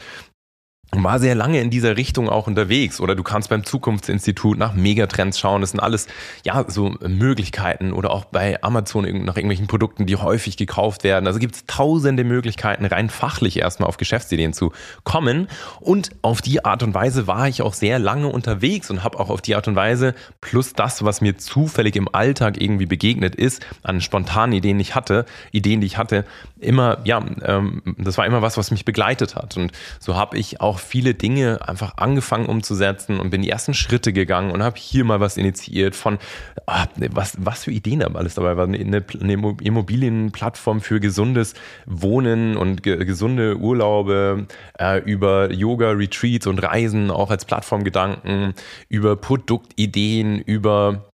war 0.90 1.18
sehr 1.18 1.34
lange 1.34 1.60
in 1.60 1.70
dieser 1.70 1.96
Richtung 1.96 2.28
auch 2.28 2.46
unterwegs. 2.46 3.00
Oder 3.00 3.14
du 3.14 3.22
kannst 3.22 3.50
beim 3.50 3.64
Zukunftsinstitut 3.64 4.56
nach 4.56 4.72
Megatrends 4.72 5.38
schauen. 5.38 5.60
Das 5.60 5.70
sind 5.70 5.80
alles, 5.80 6.06
ja, 6.44 6.64
so 6.66 6.94
Möglichkeiten. 7.06 7.92
Oder 7.92 8.10
auch 8.10 8.24
bei 8.24 8.62
Amazon 8.62 9.04
nach 9.24 9.36
irgendwelchen 9.36 9.66
Produkten, 9.66 10.06
die 10.06 10.16
häufig 10.16 10.56
gekauft 10.56 11.04
werden. 11.04 11.26
Also 11.26 11.38
gibt 11.38 11.56
es 11.56 11.66
tausende 11.66 12.24
Möglichkeiten, 12.24 12.86
rein 12.86 13.10
fachlich 13.10 13.58
erstmal 13.58 13.88
auf 13.88 13.98
Geschäftsideen 13.98 14.54
zu 14.54 14.72
kommen. 15.04 15.48
Und 15.80 16.10
auf 16.22 16.40
die 16.40 16.64
Art 16.64 16.82
und 16.82 16.94
Weise 16.94 17.26
war 17.26 17.48
ich 17.48 17.60
auch 17.60 17.74
sehr 17.74 17.98
lange 17.98 18.28
unterwegs 18.28 18.90
und 18.90 19.04
habe 19.04 19.20
auch 19.20 19.28
auf 19.28 19.42
die 19.42 19.56
Art 19.56 19.68
und 19.68 19.76
Weise, 19.76 20.14
plus 20.40 20.72
das, 20.72 21.04
was 21.04 21.20
mir 21.20 21.36
zufällig 21.36 21.96
im 21.96 22.08
Alltag 22.14 22.60
irgendwie 22.60 22.86
begegnet 22.86 23.34
ist, 23.34 23.64
an 23.82 24.00
spontanen 24.00 24.56
Ideen, 24.56 24.78
die 24.78 24.82
ich 24.82 24.94
hatte, 24.94 25.26
Ideen, 25.52 25.80
die 25.80 25.86
ich 25.86 25.98
hatte, 25.98 26.24
immer, 26.60 26.98
ja, 27.04 27.22
ähm, 27.42 27.82
das 27.98 28.16
war 28.16 28.26
immer 28.26 28.42
was, 28.42 28.56
was 28.56 28.70
mich 28.70 28.84
begleitet 28.84 29.36
hat. 29.36 29.56
Und 29.56 29.72
so 30.00 30.16
habe 30.16 30.38
ich 30.38 30.60
auch 30.60 30.77
viele 30.78 31.14
Dinge 31.14 31.60
einfach 31.66 31.94
angefangen 31.96 32.46
umzusetzen 32.46 33.20
und 33.20 33.30
bin 33.30 33.42
die 33.42 33.50
ersten 33.50 33.74
Schritte 33.74 34.12
gegangen 34.12 34.50
und 34.50 34.62
habe 34.62 34.76
hier 34.78 35.04
mal 35.04 35.20
was 35.20 35.36
initiiert 35.36 35.94
von, 35.94 36.18
ah, 36.66 36.86
was, 37.10 37.36
was 37.38 37.64
für 37.64 37.70
Ideen 37.70 38.00
da 38.00 38.06
alles 38.08 38.34
dabei 38.34 38.56
war. 38.56 38.64
Eine, 38.64 39.04
eine 39.20 39.32
Immobilienplattform 39.62 40.80
für 40.80 41.00
gesundes 41.00 41.54
Wohnen 41.86 42.56
und 42.56 42.82
ge 42.82 43.04
gesunde 43.04 43.56
Urlaube, 43.56 44.46
äh, 44.78 44.98
über 45.02 45.52
Yoga-Retreats 45.52 46.46
und 46.46 46.58
Reisen 46.58 47.10
auch 47.10 47.30
als 47.30 47.44
Plattformgedanken, 47.44 48.54
über 48.88 49.16
Produktideen, 49.16 50.40
über 50.40 51.07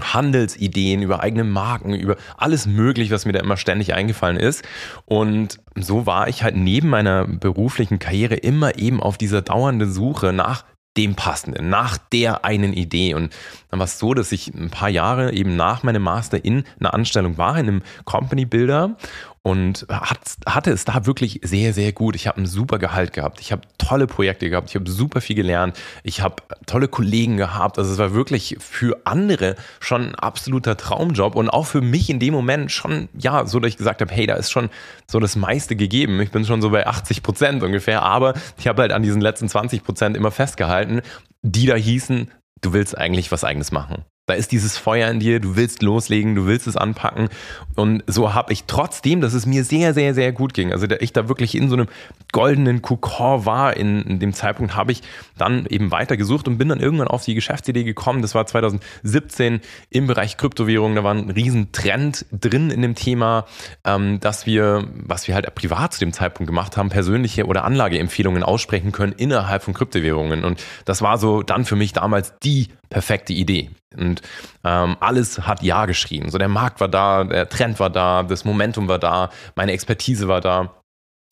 Handelsideen, 0.00 1.02
über 1.02 1.20
eigene 1.20 1.44
Marken, 1.44 1.94
über 1.94 2.16
alles 2.36 2.66
möglich, 2.66 3.10
was 3.10 3.26
mir 3.26 3.32
da 3.32 3.40
immer 3.40 3.56
ständig 3.56 3.94
eingefallen 3.94 4.38
ist. 4.38 4.64
Und 5.04 5.58
so 5.76 6.06
war 6.06 6.28
ich 6.28 6.42
halt 6.42 6.56
neben 6.56 6.88
meiner 6.88 7.26
beruflichen 7.26 7.98
Karriere 7.98 8.36
immer 8.36 8.78
eben 8.78 9.02
auf 9.02 9.18
dieser 9.18 9.42
dauernden 9.42 9.92
Suche 9.92 10.32
nach 10.32 10.64
dem 10.96 11.14
Passenden, 11.14 11.70
nach 11.70 11.96
der 11.96 12.44
einen 12.44 12.72
Idee. 12.74 13.14
Und 13.14 13.32
dann 13.70 13.80
war 13.80 13.84
es 13.84 13.98
so, 13.98 14.12
dass 14.12 14.32
ich 14.32 14.52
ein 14.54 14.70
paar 14.70 14.90
Jahre 14.90 15.32
eben 15.32 15.56
nach 15.56 15.82
meinem 15.82 16.02
Master 16.02 16.44
in 16.44 16.64
einer 16.80 16.92
Anstellung 16.92 17.38
war, 17.38 17.58
in 17.58 17.68
einem 17.68 17.82
Company 18.04 18.44
Builder 18.44 18.96
und 19.44 19.86
hat, 19.88 20.20
hatte 20.46 20.70
es 20.70 20.84
da 20.84 21.04
wirklich 21.04 21.40
sehr, 21.42 21.72
sehr 21.72 21.92
gut. 21.92 22.14
Ich 22.14 22.28
habe 22.28 22.40
ein 22.40 22.46
super 22.46 22.78
Gehalt 22.78 23.12
gehabt. 23.12 23.40
Ich 23.40 23.50
habe 23.50 23.62
tolle 23.76 24.06
Projekte 24.06 24.48
gehabt. 24.48 24.70
Ich 24.70 24.76
habe 24.76 24.88
super 24.88 25.20
viel 25.20 25.34
gelernt. 25.34 25.76
Ich 26.04 26.20
habe 26.20 26.36
tolle 26.66 26.86
Kollegen 26.86 27.36
gehabt. 27.36 27.76
Also 27.78 27.92
es 27.92 27.98
war 27.98 28.14
wirklich 28.14 28.56
für 28.60 29.00
andere 29.04 29.56
schon 29.80 30.08
ein 30.10 30.14
absoluter 30.14 30.76
Traumjob 30.76 31.34
und 31.34 31.50
auch 31.50 31.66
für 31.66 31.80
mich 31.80 32.08
in 32.08 32.20
dem 32.20 32.34
Moment 32.34 32.70
schon, 32.70 33.08
ja, 33.18 33.44
so 33.44 33.58
dass 33.58 33.70
ich 33.70 33.76
gesagt 33.76 34.00
habe, 34.00 34.14
hey, 34.14 34.26
da 34.26 34.34
ist 34.34 34.52
schon 34.52 34.70
so 35.10 35.18
das 35.18 35.34
meiste 35.34 35.74
gegeben. 35.74 36.20
Ich 36.20 36.30
bin 36.30 36.44
schon 36.44 36.62
so 36.62 36.70
bei 36.70 36.86
80 36.86 37.24
Prozent 37.24 37.64
ungefähr, 37.64 38.02
aber 38.02 38.34
ich 38.58 38.68
habe 38.68 38.82
halt 38.82 38.92
an 38.92 39.02
diesen 39.02 39.20
letzten 39.20 39.48
20 39.48 39.82
Prozent 39.82 40.16
immer 40.16 40.30
festgehalten, 40.30 41.02
die 41.42 41.66
da 41.66 41.74
hießen, 41.74 42.30
du 42.60 42.72
willst 42.72 42.96
eigentlich 42.96 43.32
was 43.32 43.42
eigenes 43.42 43.72
machen. 43.72 44.04
Da 44.26 44.34
ist 44.34 44.52
dieses 44.52 44.78
Feuer 44.78 45.10
in 45.10 45.18
dir, 45.18 45.40
du 45.40 45.56
willst 45.56 45.82
loslegen, 45.82 46.36
du 46.36 46.46
willst 46.46 46.68
es 46.68 46.76
anpacken. 46.76 47.28
Und 47.74 48.04
so 48.06 48.34
habe 48.34 48.52
ich 48.52 48.64
trotzdem, 48.68 49.20
dass 49.20 49.34
es 49.34 49.46
mir 49.46 49.64
sehr, 49.64 49.94
sehr, 49.94 50.14
sehr 50.14 50.30
gut 50.30 50.54
ging. 50.54 50.70
Also 50.70 50.86
ich 51.00 51.12
da 51.12 51.28
wirklich 51.28 51.56
in 51.56 51.68
so 51.68 51.74
einem 51.74 51.88
goldenen 52.30 52.82
Kokon 52.82 53.46
war, 53.46 53.76
in, 53.76 54.02
in 54.02 54.20
dem 54.20 54.32
Zeitpunkt 54.32 54.76
habe 54.76 54.92
ich 54.92 55.02
dann 55.36 55.66
eben 55.66 55.90
weitergesucht 55.90 56.46
und 56.46 56.56
bin 56.56 56.68
dann 56.68 56.78
irgendwann 56.78 57.08
auf 57.08 57.24
die 57.24 57.34
Geschäftsidee 57.34 57.82
gekommen. 57.82 58.22
Das 58.22 58.36
war 58.36 58.46
2017 58.46 59.60
im 59.90 60.06
Bereich 60.06 60.36
Kryptowährungen. 60.36 60.94
Da 60.94 61.02
war 61.02 61.14
ein 61.14 61.28
Riesentrend 61.28 62.24
drin 62.30 62.70
in 62.70 62.80
dem 62.80 62.94
Thema, 62.94 63.46
ähm, 63.84 64.20
dass 64.20 64.46
wir, 64.46 64.86
was 64.94 65.26
wir 65.26 65.34
halt 65.34 65.52
privat 65.56 65.94
zu 65.94 65.98
dem 65.98 66.12
Zeitpunkt 66.12 66.46
gemacht 66.46 66.76
haben, 66.76 66.90
persönliche 66.90 67.46
oder 67.46 67.64
Anlageempfehlungen 67.64 68.44
aussprechen 68.44 68.92
können 68.92 69.14
innerhalb 69.14 69.64
von 69.64 69.74
Kryptowährungen. 69.74 70.44
Und 70.44 70.62
das 70.84 71.02
war 71.02 71.18
so 71.18 71.42
dann 71.42 71.64
für 71.64 71.74
mich 71.74 71.92
damals 71.92 72.38
die 72.38 72.68
perfekte 72.92 73.32
Idee. 73.32 73.70
Und 73.96 74.22
ähm, 74.64 74.96
alles 75.00 75.40
hat 75.40 75.62
Ja 75.62 75.86
geschrien. 75.86 76.30
So 76.30 76.38
der 76.38 76.48
Markt 76.48 76.80
war 76.80 76.88
da, 76.88 77.24
der 77.24 77.48
Trend 77.48 77.80
war 77.80 77.90
da, 77.90 78.22
das 78.22 78.44
Momentum 78.44 78.88
war 78.88 78.98
da, 78.98 79.30
meine 79.56 79.72
Expertise 79.72 80.28
war 80.28 80.40
da. 80.40 80.74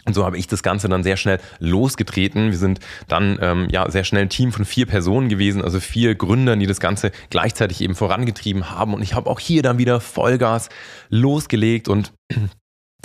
Und 0.07 0.14
so 0.14 0.25
habe 0.25 0.38
ich 0.38 0.47
das 0.47 0.62
Ganze 0.62 0.88
dann 0.88 1.02
sehr 1.02 1.19
schnell 1.19 1.38
losgetreten. 1.59 2.50
Wir 2.50 2.57
sind 2.57 2.81
dann 3.07 3.38
ähm, 3.43 3.69
ja 3.71 3.90
sehr 3.90 4.05
schnell 4.05 4.23
ein 4.23 4.31
Team 4.31 4.50
von 4.50 4.64
vier 4.64 4.87
Personen 4.87 5.29
gewesen, 5.29 5.62
also 5.62 5.79
vier 5.79 6.14
Gründern, 6.14 6.59
die 6.59 6.67
das 6.67 6.81
Ganze 6.81 7.12
gleichzeitig 7.29 7.83
eben 7.83 7.95
vorangetrieben 7.95 8.71
haben. 8.71 8.95
Und 8.95 9.02
ich 9.02 9.12
habe 9.12 9.29
auch 9.29 9.40
hier 9.40 9.62
dann 9.62 9.76
wieder 9.76 10.00
Vollgas 10.00 10.71
losgelegt 11.11 11.88
und 11.88 12.14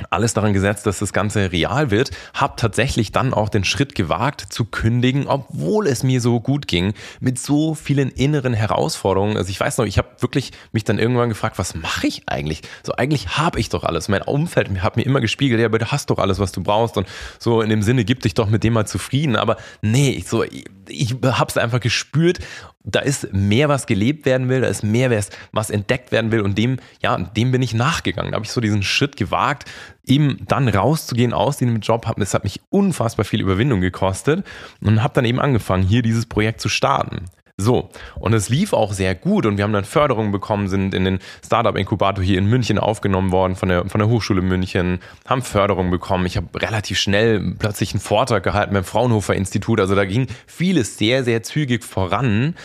alles 0.10 0.34
daran 0.34 0.54
gesetzt, 0.54 0.86
dass 0.86 1.00
das 1.00 1.14
Ganze 1.14 1.52
real 1.52 1.92
wird, 1.92 2.12
habe 2.34 2.54
tatsächlich 2.58 3.12
dann 3.12 3.34
auch 3.34 3.50
den 3.50 3.64
Schritt 3.64 3.96
gewagt 3.96 4.42
zu 4.50 4.66
kündigen, 4.66 5.28
obwohl 5.28 5.88
es 5.88 6.04
mir 6.04 6.22
so 6.22 6.40
gut 6.40 6.68
ging, 6.68 6.94
mit 7.20 7.40
so 7.40 7.75
vielen 7.75 8.10
inneren 8.10 8.54
Herausforderungen. 8.54 9.38
Also 9.38 9.50
ich 9.50 9.60
weiß 9.60 9.78
noch, 9.78 9.86
ich 9.86 9.98
habe 9.98 10.10
wirklich 10.20 10.52
mich 10.72 10.84
dann 10.84 11.00
irgendwann 11.00 11.30
gefragt, 11.30 11.58
was 11.58 11.75
mache 11.75 12.08
ich 12.08 12.24
eigentlich? 12.28 12.62
So 12.84 12.94
eigentlich 12.94 13.38
habe 13.38 13.60
ich 13.60 13.70
doch 13.70 13.84
alles. 13.84 14.10
Mein 14.10 14.22
Umfeld 14.22 14.70
hat 14.82 14.98
mir 14.98 15.04
immer 15.04 15.22
gespiegelt, 15.22 15.60
ja, 15.60 15.68
aber 15.68 15.80
du 15.80 15.92
hast 15.92 16.10
doch 16.10 16.18
alles, 16.18 16.40
was 16.40 16.52
du 16.52 16.62
brauchst 16.62 16.98
und 16.98 17.08
so 17.40 17.62
in 17.62 17.70
dem 17.70 17.82
Sinne, 17.82 18.06
gib 18.06 18.22
dich 18.22 18.34
doch 18.34 18.50
mit 18.50 18.64
dem 18.64 18.74
mal 18.74 18.86
zufrieden. 18.86 19.36
Aber 19.36 19.58
nee, 19.82 20.12
ich 20.12 20.28
so 20.28 20.44
ich 20.88 21.15
habe 21.24 21.50
es 21.50 21.58
einfach 21.58 21.80
gespürt, 21.80 22.39
da 22.84 23.00
ist 23.00 23.34
mehr, 23.34 23.70
was 23.70 23.88
gelebt 23.88 24.25
werden 24.25 24.48
will, 24.50 24.62
da 24.62 24.68
ist 24.68 24.84
mehr, 24.84 25.10
was 25.51 25.70
entdeckt 25.70 26.12
werden 26.12 26.32
will 26.32 26.42
und 26.42 26.58
dem, 26.58 26.77
ja, 27.01 27.18
dem 27.18 27.51
bin 27.51 27.62
ich 27.62 27.74
nachgegangen. 27.74 28.32
Da 28.32 28.36
habe 28.36 28.46
ich 28.46 28.51
so 28.51 28.62
diesen 28.62 28.84
Schritt 28.84 29.18
gewagt, 29.18 29.70
eben 30.06 30.46
dann 30.48 30.68
rauszugehen 30.68 31.34
aus 31.34 31.58
diesem 31.58 31.80
Job. 31.80 32.12
Das 32.18 32.34
hat 32.34 32.44
mich 32.44 32.62
unfassbar 32.70 33.25
viel 33.25 33.42
Überwindung 33.42 33.82
gekostet 33.82 34.46
und 34.82 35.01
habe 35.01 35.13
dann 35.15 35.25
eben 35.25 35.39
angefangen, 35.39 35.84
hier 35.84 36.01
dieses 36.01 36.25
Projekt 36.27 36.62
zu 36.62 36.70
starten. 36.70 37.25
So, 37.58 37.90
und 38.20 38.34
es 38.34 38.50
lief 38.50 38.74
auch 38.74 38.92
sehr 38.92 39.16
gut 39.16 39.46
und 39.46 39.56
wir 39.56 39.64
haben 39.64 39.72
dann 39.72 39.86
Förderungen 39.86 40.34
bekommen, 40.34 40.68
sind 40.68 40.94
in 40.94 41.06
den 41.06 41.20
Startup-Inkubator 41.46 42.22
hier 42.22 42.38
in 42.38 42.48
München 42.48 42.78
aufgenommen 42.78 43.32
worden 43.32 43.56
von 43.56 43.70
der, 43.70 43.88
von 43.88 44.00
der 44.00 44.10
Hochschule 44.10 44.42
München, 44.42 45.00
haben 45.26 45.42
Förderungen 45.42 45.90
bekommen. 45.90 46.26
Ich 46.26 46.36
habe 46.36 46.48
relativ 46.62 47.00
schnell 47.00 47.56
plötzlich 47.58 47.94
einen 47.94 48.02
Vortrag 48.02 48.44
gehalten 48.44 48.74
beim 48.74 48.84
Fraunhofer 48.84 49.36
Institut. 49.36 49.80
Also 49.80 49.96
da 49.96 50.04
ging 50.04 50.28
vieles 50.48 50.98
sehr, 50.98 51.24
sehr 51.24 51.44
zügig 51.44 51.86
voran. 51.86 52.56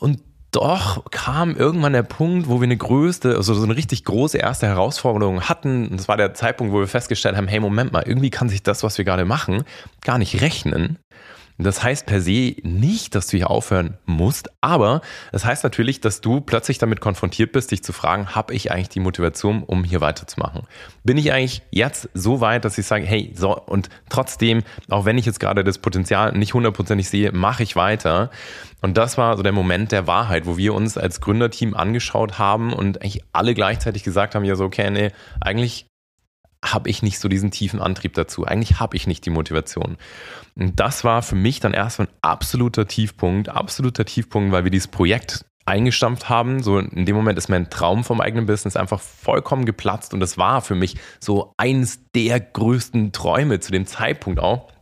Und 0.00 0.20
doch 0.52 1.04
kam 1.10 1.56
irgendwann 1.56 1.92
der 1.92 2.04
Punkt, 2.04 2.48
wo 2.48 2.60
wir 2.60 2.64
eine 2.64 2.76
größte, 2.76 3.36
also 3.36 3.54
so 3.54 3.64
eine 3.64 3.76
richtig 3.76 4.04
große 4.04 4.38
erste 4.38 4.66
Herausforderung 4.66 5.42
hatten. 5.42 5.88
Und 5.88 5.98
das 5.98 6.08
war 6.08 6.16
der 6.16 6.32
Zeitpunkt, 6.32 6.72
wo 6.72 6.78
wir 6.78 6.86
festgestellt 6.86 7.36
haben, 7.36 7.48
hey, 7.48 7.60
Moment 7.60 7.92
mal, 7.92 8.04
irgendwie 8.06 8.30
kann 8.30 8.48
sich 8.48 8.62
das, 8.62 8.82
was 8.84 8.96
wir 8.96 9.04
gerade 9.04 9.24
machen, 9.24 9.64
gar 10.00 10.16
nicht 10.16 10.40
rechnen. 10.40 10.98
Das 11.56 11.84
heißt 11.84 12.06
per 12.06 12.20
se 12.20 12.56
nicht, 12.62 13.14
dass 13.14 13.28
du 13.28 13.36
hier 13.36 13.48
aufhören 13.48 13.96
musst, 14.06 14.50
aber 14.60 15.02
das 15.30 15.44
heißt 15.44 15.62
natürlich, 15.62 16.00
dass 16.00 16.20
du 16.20 16.40
plötzlich 16.40 16.78
damit 16.78 17.00
konfrontiert 17.00 17.52
bist, 17.52 17.70
dich 17.70 17.84
zu 17.84 17.92
fragen, 17.92 18.34
habe 18.34 18.52
ich 18.54 18.72
eigentlich 18.72 18.88
die 18.88 18.98
Motivation, 18.98 19.62
um 19.62 19.84
hier 19.84 20.00
weiterzumachen? 20.00 20.62
Bin 21.04 21.16
ich 21.16 21.32
eigentlich 21.32 21.62
jetzt 21.70 22.08
so 22.12 22.40
weit, 22.40 22.64
dass 22.64 22.76
ich 22.76 22.86
sage, 22.86 23.04
hey, 23.04 23.32
so, 23.36 23.56
und 23.56 23.88
trotzdem, 24.08 24.64
auch 24.88 25.04
wenn 25.04 25.16
ich 25.16 25.26
jetzt 25.26 25.38
gerade 25.38 25.62
das 25.62 25.78
Potenzial 25.78 26.32
nicht 26.32 26.54
hundertprozentig 26.54 27.08
sehe, 27.08 27.30
mache 27.30 27.62
ich 27.62 27.76
weiter. 27.76 28.30
Und 28.82 28.96
das 28.96 29.16
war 29.16 29.36
so 29.36 29.44
der 29.44 29.52
Moment 29.52 29.92
der 29.92 30.08
Wahrheit, 30.08 30.46
wo 30.46 30.56
wir 30.56 30.74
uns 30.74 30.98
als 30.98 31.20
Gründerteam 31.20 31.74
angeschaut 31.74 32.38
haben 32.38 32.72
und 32.72 33.00
eigentlich 33.00 33.22
alle 33.32 33.54
gleichzeitig 33.54 34.02
gesagt 34.02 34.34
haben, 34.34 34.44
ja 34.44 34.56
so, 34.56 34.64
okay, 34.64 34.90
nee, 34.90 35.12
eigentlich 35.40 35.86
habe 36.72 36.88
ich 36.90 37.02
nicht 37.02 37.18
so 37.18 37.28
diesen 37.28 37.50
tiefen 37.50 37.80
Antrieb 37.80 38.14
dazu. 38.14 38.44
Eigentlich 38.44 38.80
habe 38.80 38.96
ich 38.96 39.06
nicht 39.06 39.24
die 39.26 39.30
Motivation. 39.30 39.96
Und 40.56 40.80
das 40.80 41.04
war 41.04 41.22
für 41.22 41.36
mich 41.36 41.60
dann 41.60 41.74
erstmal 41.74 42.08
ein 42.08 42.14
absoluter 42.22 42.86
Tiefpunkt, 42.86 43.48
absoluter 43.48 44.04
Tiefpunkt, 44.04 44.52
weil 44.52 44.64
wir 44.64 44.70
dieses 44.70 44.88
Projekt 44.88 45.44
eingestampft 45.66 46.28
haben. 46.28 46.62
So 46.62 46.78
in 46.78 47.06
dem 47.06 47.16
Moment 47.16 47.38
ist 47.38 47.48
mein 47.48 47.70
Traum 47.70 48.04
vom 48.04 48.20
eigenen 48.20 48.46
Business 48.46 48.76
einfach 48.76 49.00
vollkommen 49.00 49.64
geplatzt 49.64 50.14
und 50.14 50.20
das 50.20 50.36
war 50.38 50.60
für 50.60 50.74
mich 50.74 50.96
so 51.20 51.54
eins 51.56 52.00
der 52.14 52.40
größten 52.40 53.12
Träume 53.12 53.60
zu 53.60 53.72
dem 53.72 53.86
Zeitpunkt 53.86 54.40
auch. 54.40 54.73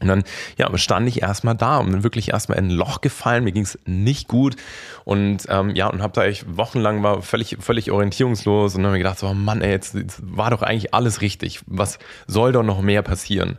Und 0.00 0.08
dann 0.08 0.24
ja, 0.56 0.76
stand 0.78 1.08
ich 1.08 1.22
erstmal 1.22 1.54
da 1.54 1.78
und 1.78 1.90
bin 1.90 2.02
wirklich 2.02 2.30
erstmal 2.30 2.58
in 2.58 2.68
ein 2.68 2.70
Loch 2.70 3.00
gefallen. 3.00 3.44
Mir 3.44 3.52
ging 3.52 3.64
es 3.64 3.78
nicht 3.84 4.28
gut. 4.28 4.56
Und 5.04 5.46
ähm, 5.48 5.74
ja, 5.74 5.88
und 5.88 6.02
habe 6.02 6.14
da 6.14 6.24
echt 6.24 6.44
wochenlang 6.56 7.02
war 7.02 7.22
völlig, 7.22 7.58
völlig 7.60 7.90
orientierungslos 7.90 8.74
und 8.74 8.82
habe 8.82 8.92
mir 8.92 8.98
gedacht, 8.98 9.18
so, 9.18 9.28
oh 9.28 9.34
Mann, 9.34 9.60
ey, 9.60 9.70
jetzt, 9.70 9.94
jetzt 9.94 10.20
war 10.22 10.50
doch 10.50 10.62
eigentlich 10.62 10.94
alles 10.94 11.20
richtig. 11.20 11.60
Was 11.66 11.98
soll 12.26 12.52
doch 12.52 12.62
noch 12.62 12.80
mehr 12.80 13.02
passieren? 13.02 13.58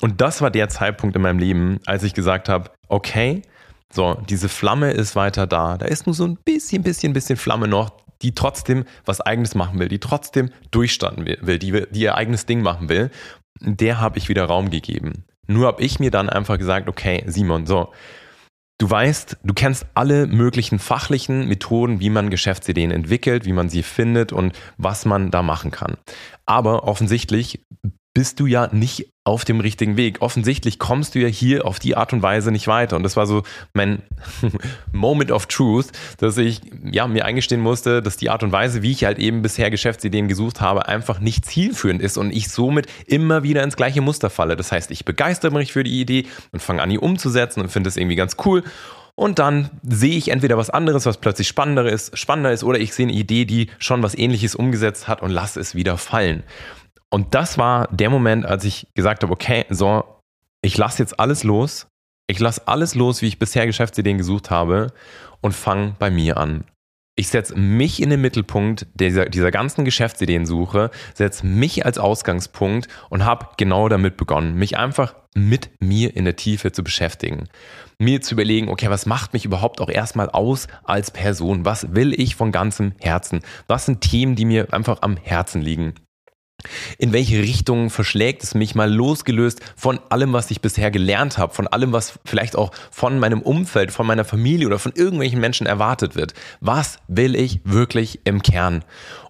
Und 0.00 0.20
das 0.20 0.40
war 0.40 0.50
der 0.50 0.68
Zeitpunkt 0.68 1.16
in 1.16 1.22
meinem 1.22 1.38
Leben, 1.38 1.80
als 1.86 2.02
ich 2.02 2.14
gesagt 2.14 2.48
habe, 2.48 2.70
okay, 2.88 3.42
so, 3.92 4.20
diese 4.28 4.48
Flamme 4.48 4.90
ist 4.90 5.16
weiter 5.16 5.46
da. 5.46 5.78
Da 5.78 5.86
ist 5.86 6.06
nur 6.06 6.14
so 6.14 6.24
ein 6.24 6.36
bisschen, 6.44 6.82
bisschen, 6.82 7.12
bisschen 7.12 7.36
Flamme 7.36 7.68
noch, 7.68 7.90
die 8.22 8.34
trotzdem 8.34 8.84
was 9.04 9.20
eigenes 9.20 9.54
machen 9.54 9.78
will, 9.78 9.88
die 9.88 10.00
trotzdem 10.00 10.50
durchstanden 10.70 11.26
will, 11.26 11.58
die, 11.58 11.86
die 11.90 12.00
ihr 12.00 12.14
eigenes 12.14 12.46
Ding 12.46 12.62
machen 12.62 12.88
will. 12.88 13.10
Der 13.60 14.00
habe 14.00 14.18
ich 14.18 14.28
wieder 14.28 14.44
Raum 14.44 14.70
gegeben. 14.70 15.24
Nur 15.46 15.66
habe 15.66 15.82
ich 15.82 16.00
mir 16.00 16.10
dann 16.10 16.28
einfach 16.28 16.58
gesagt, 16.58 16.88
okay, 16.88 17.22
Simon, 17.26 17.66
so, 17.66 17.92
du 18.78 18.90
weißt, 18.90 19.38
du 19.42 19.54
kennst 19.54 19.86
alle 19.94 20.26
möglichen 20.26 20.78
fachlichen 20.78 21.48
Methoden, 21.48 22.00
wie 22.00 22.10
man 22.10 22.30
Geschäftsideen 22.30 22.90
entwickelt, 22.90 23.44
wie 23.44 23.52
man 23.52 23.68
sie 23.68 23.82
findet 23.82 24.32
und 24.32 24.54
was 24.76 25.04
man 25.04 25.30
da 25.30 25.42
machen 25.42 25.70
kann. 25.70 25.96
Aber 26.46 26.84
offensichtlich 26.84 27.64
bist 28.14 28.40
du 28.40 28.46
ja 28.46 28.68
nicht 28.72 29.10
auf 29.26 29.44
dem 29.44 29.58
richtigen 29.58 29.96
Weg. 29.96 30.22
Offensichtlich 30.22 30.78
kommst 30.78 31.16
du 31.16 31.18
ja 31.18 31.26
hier 31.26 31.66
auf 31.66 31.80
die 31.80 31.96
Art 31.96 32.12
und 32.12 32.22
Weise 32.22 32.52
nicht 32.52 32.68
weiter. 32.68 32.94
Und 32.94 33.02
das 33.02 33.16
war 33.16 33.26
so 33.26 33.42
mein 33.74 34.02
Moment 34.92 35.32
of 35.32 35.46
Truth, 35.46 35.88
dass 36.18 36.38
ich 36.38 36.60
ja, 36.92 37.08
mir 37.08 37.24
eingestehen 37.24 37.60
musste, 37.60 38.02
dass 38.02 38.16
die 38.16 38.30
Art 38.30 38.44
und 38.44 38.52
Weise, 38.52 38.82
wie 38.82 38.92
ich 38.92 39.04
halt 39.04 39.18
eben 39.18 39.42
bisher 39.42 39.68
Geschäftsideen 39.70 40.28
gesucht 40.28 40.60
habe, 40.60 40.86
einfach 40.86 41.18
nicht 41.18 41.44
zielführend 41.44 42.00
ist 42.00 42.18
und 42.18 42.30
ich 42.30 42.48
somit 42.50 42.86
immer 43.06 43.42
wieder 43.42 43.64
ins 43.64 43.74
gleiche 43.74 44.00
Muster 44.00 44.30
falle. 44.30 44.54
Das 44.54 44.70
heißt, 44.70 44.92
ich 44.92 45.04
begeistere 45.04 45.52
mich 45.52 45.72
für 45.72 45.82
die 45.82 46.00
Idee 46.00 46.26
und 46.52 46.62
fange 46.62 46.80
an, 46.80 46.90
die 46.90 46.98
umzusetzen 46.98 47.60
und 47.60 47.68
finde 47.68 47.88
es 47.88 47.96
irgendwie 47.96 48.16
ganz 48.16 48.36
cool. 48.44 48.62
Und 49.16 49.40
dann 49.40 49.70
sehe 49.82 50.16
ich 50.16 50.28
entweder 50.28 50.56
was 50.56 50.70
anderes, 50.70 51.04
was 51.04 51.16
plötzlich 51.16 51.48
spannender 51.48 51.90
ist, 51.90 52.16
spannender 52.16 52.52
ist, 52.52 52.62
oder 52.62 52.78
ich 52.78 52.94
sehe 52.94 53.06
eine 53.06 53.16
Idee, 53.16 53.44
die 53.44 53.70
schon 53.78 54.04
was 54.04 54.16
ähnliches 54.16 54.54
umgesetzt 54.54 55.08
hat 55.08 55.20
und 55.20 55.30
lasse 55.30 55.58
es 55.58 55.74
wieder 55.74 55.98
fallen. 55.98 56.44
Und 57.16 57.34
das 57.34 57.56
war 57.56 57.88
der 57.90 58.10
Moment, 58.10 58.44
als 58.44 58.64
ich 58.64 58.88
gesagt 58.94 59.22
habe, 59.22 59.32
okay, 59.32 59.64
so, 59.70 60.04
ich 60.60 60.76
lasse 60.76 61.02
jetzt 61.02 61.18
alles 61.18 61.44
los. 61.44 61.86
Ich 62.26 62.38
lasse 62.40 62.68
alles 62.68 62.94
los, 62.94 63.22
wie 63.22 63.26
ich 63.26 63.38
bisher 63.38 63.64
Geschäftsideen 63.64 64.18
gesucht 64.18 64.50
habe 64.50 64.92
und 65.40 65.52
fange 65.52 65.96
bei 65.98 66.10
mir 66.10 66.36
an. 66.36 66.64
Ich 67.18 67.28
setze 67.28 67.56
mich 67.56 68.02
in 68.02 68.10
den 68.10 68.20
Mittelpunkt 68.20 68.86
dieser, 68.92 69.24
dieser 69.30 69.50
ganzen 69.50 69.86
Geschäftsideensuche, 69.86 70.90
setze 71.14 71.46
mich 71.46 71.86
als 71.86 71.96
Ausgangspunkt 71.96 72.88
und 73.08 73.24
habe 73.24 73.48
genau 73.56 73.88
damit 73.88 74.18
begonnen, 74.18 74.56
mich 74.56 74.76
einfach 74.76 75.14
mit 75.34 75.70
mir 75.80 76.14
in 76.14 76.26
der 76.26 76.36
Tiefe 76.36 76.70
zu 76.70 76.84
beschäftigen. 76.84 77.48
Mir 77.98 78.20
zu 78.20 78.34
überlegen, 78.34 78.68
okay, 78.68 78.90
was 78.90 79.06
macht 79.06 79.32
mich 79.32 79.46
überhaupt 79.46 79.80
auch 79.80 79.88
erstmal 79.88 80.28
aus 80.28 80.68
als 80.84 81.10
Person? 81.10 81.64
Was 81.64 81.94
will 81.94 82.12
ich 82.12 82.36
von 82.36 82.52
ganzem 82.52 82.92
Herzen? 83.00 83.40
Was 83.68 83.86
sind 83.86 84.02
Themen, 84.02 84.34
die 84.36 84.44
mir 84.44 84.74
einfach 84.74 85.00
am 85.00 85.16
Herzen 85.16 85.62
liegen? 85.62 85.94
In 86.98 87.12
welche 87.12 87.42
Richtung 87.42 87.90
verschlägt 87.90 88.42
es 88.42 88.54
mich 88.54 88.74
mal 88.74 88.92
losgelöst 88.92 89.60
von 89.76 90.00
allem, 90.08 90.32
was 90.32 90.50
ich 90.50 90.60
bisher 90.62 90.90
gelernt 90.90 91.38
habe, 91.38 91.54
von 91.54 91.66
allem, 91.68 91.92
was 91.92 92.18
vielleicht 92.24 92.56
auch 92.56 92.72
von 92.90 93.18
meinem 93.18 93.42
Umfeld, 93.42 93.92
von 93.92 94.06
meiner 94.06 94.24
Familie 94.24 94.66
oder 94.66 94.78
von 94.78 94.92
irgendwelchen 94.94 95.40
Menschen 95.40 95.66
erwartet 95.66 96.16
wird? 96.16 96.32
Was 96.60 96.98
will 97.08 97.34
ich 97.34 97.60
wirklich 97.64 98.20
im 98.24 98.42
Kern? 98.42 98.84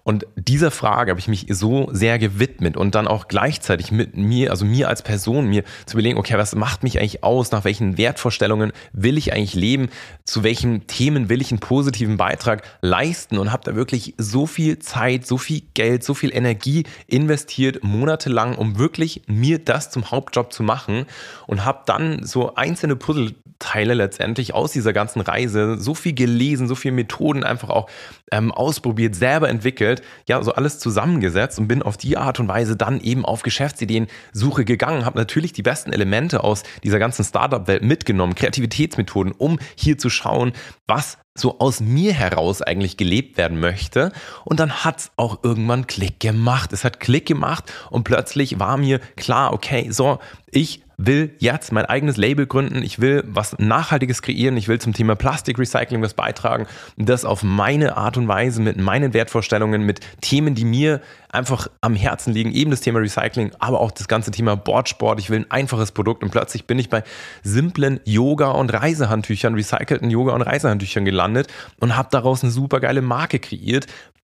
Und 0.07 0.25
dieser 0.37 0.71
Frage 0.71 1.11
habe 1.11 1.19
ich 1.19 1.27
mich 1.27 1.47
so 1.49 1.89
sehr 1.91 2.17
gewidmet 2.17 2.77
und 2.77 2.95
dann 2.95 3.09
auch 3.09 3.27
gleichzeitig 3.27 3.91
mit 3.91 4.15
mir, 4.15 4.51
also 4.51 4.63
mir 4.63 4.87
als 4.87 5.01
Person, 5.01 5.49
mir 5.49 5.65
zu 5.85 5.97
überlegen, 5.97 6.17
okay, 6.17 6.37
was 6.37 6.55
macht 6.55 6.81
mich 6.83 6.97
eigentlich 6.97 7.25
aus? 7.25 7.51
Nach 7.51 7.65
welchen 7.65 7.97
Wertvorstellungen 7.97 8.71
will 8.93 9.17
ich 9.17 9.33
eigentlich 9.33 9.53
leben? 9.53 9.89
Zu 10.23 10.43
welchen 10.43 10.87
Themen 10.87 11.27
will 11.27 11.41
ich 11.41 11.51
einen 11.51 11.59
positiven 11.59 12.15
Beitrag 12.15 12.63
leisten? 12.79 13.37
Und 13.37 13.51
habe 13.51 13.65
da 13.65 13.75
wirklich 13.75 14.13
so 14.17 14.45
viel 14.45 14.79
Zeit, 14.79 15.27
so 15.27 15.37
viel 15.37 15.63
Geld, 15.73 16.05
so 16.05 16.13
viel 16.13 16.33
Energie 16.33 16.85
investiert, 17.07 17.83
monatelang, 17.83 18.55
um 18.55 18.79
wirklich 18.79 19.23
mir 19.27 19.59
das 19.59 19.91
zum 19.91 20.09
Hauptjob 20.09 20.53
zu 20.53 20.63
machen 20.63 21.05
und 21.47 21.65
habe 21.65 21.81
dann 21.85 22.25
so 22.25 22.55
einzelne 22.55 22.95
Puzzleteile 23.57 23.93
letztendlich 23.93 24.53
aus 24.53 24.71
dieser 24.71 24.93
ganzen 24.93 25.21
Reise 25.21 25.77
so 25.79 25.93
viel 25.93 26.13
gelesen, 26.13 26.67
so 26.67 26.75
viele 26.75 26.93
Methoden 26.93 27.43
einfach 27.43 27.69
auch 27.69 27.89
ähm, 28.31 28.51
ausprobiert, 28.51 29.15
selber 29.15 29.49
entwickelt 29.49 30.01
ja 30.27 30.41
so 30.43 30.53
alles 30.53 30.79
zusammengesetzt 30.79 31.59
und 31.59 31.67
bin 31.67 31.81
auf 31.81 31.97
die 31.97 32.17
Art 32.17 32.39
und 32.39 32.47
Weise 32.47 32.75
dann 32.75 32.99
eben 33.01 33.25
auf 33.25 33.41
Geschäftsideen-Suche 33.41 34.65
gegangen, 34.65 35.05
habe 35.05 35.17
natürlich 35.17 35.53
die 35.53 35.63
besten 35.63 35.93
Elemente 35.93 36.43
aus 36.43 36.63
dieser 36.83 36.99
ganzen 36.99 37.23
Startup-Welt 37.23 37.83
mitgenommen, 37.83 38.35
Kreativitätsmethoden, 38.35 39.33
um 39.37 39.59
hier 39.75 39.97
zu 39.97 40.09
schauen, 40.09 40.53
was 40.87 41.17
so 41.35 41.59
aus 41.59 41.81
mir 41.81 42.13
heraus 42.13 42.63
eigentlich 42.63 42.97
gelebt 42.97 43.37
werden 43.37 43.59
möchte. 43.59 44.11
Und 44.43 44.59
dann 44.59 44.83
hat 44.83 44.99
es 44.99 45.11
auch 45.17 45.43
irgendwann 45.43 45.85
Klick 45.85 46.19
gemacht. 46.19 46.73
Es 46.73 46.83
hat 46.83 46.99
Klick 46.99 47.27
gemacht 47.27 47.71
und 47.91 48.05
plötzlich 48.05 48.59
war 48.59 48.77
mir 48.77 48.99
klar, 49.15 49.53
okay, 49.53 49.91
so, 49.91 50.17
ich 50.49 50.81
will 50.97 51.35
jetzt 51.37 51.71
mein 51.71 51.85
eigenes 51.85 52.17
Label 52.17 52.47
gründen, 52.47 52.81
ich 52.81 52.99
will 52.99 53.23
was 53.27 53.57
Nachhaltiges 53.59 54.23
kreieren, 54.23 54.57
ich 54.57 54.67
will 54.67 54.79
zum 54.79 54.93
Thema 54.93 55.15
Plastikrecycling 55.15 56.01
was 56.01 56.15
beitragen. 56.15 56.65
Das 56.97 57.23
auf 57.23 57.43
meine 57.43 57.97
Art 57.97 58.17
und 58.17 58.27
Weise 58.27 58.61
mit 58.61 58.77
meinen 58.77 59.13
Wertvorstellungen, 59.13 59.83
mit 59.83 59.99
Themen, 60.21 60.55
die 60.55 60.65
mir 60.65 61.01
einfach 61.29 61.67
am 61.81 61.95
Herzen 61.95 62.33
liegen, 62.33 62.51
eben 62.51 62.71
das 62.71 62.81
Thema 62.81 62.99
Recycling, 62.99 63.51
aber 63.59 63.79
auch 63.79 63.91
das 63.91 64.07
ganze 64.07 64.31
Thema 64.31 64.55
Boardsport. 64.55 65.19
Ich 65.19 65.29
will 65.29 65.39
ein 65.41 65.51
einfaches 65.51 65.91
Produkt. 65.91 66.23
Und 66.23 66.31
plötzlich 66.31 66.65
bin 66.65 66.79
ich 66.79 66.89
bei 66.89 67.03
simplen 67.43 67.99
Yoga- 68.03 68.51
und 68.51 68.73
Reisehandtüchern, 68.73 69.53
recycelten 69.53 70.09
Yoga- 70.09 70.33
und 70.33 70.41
Reisehandtüchern 70.41 71.05
gelandet 71.05 71.47
und 71.79 71.95
habe 71.95 72.09
daraus 72.11 72.43
eine 72.43 72.51
super 72.51 72.79
geile 72.79 73.03
Marke 73.03 73.37
kreiert, 73.37 73.85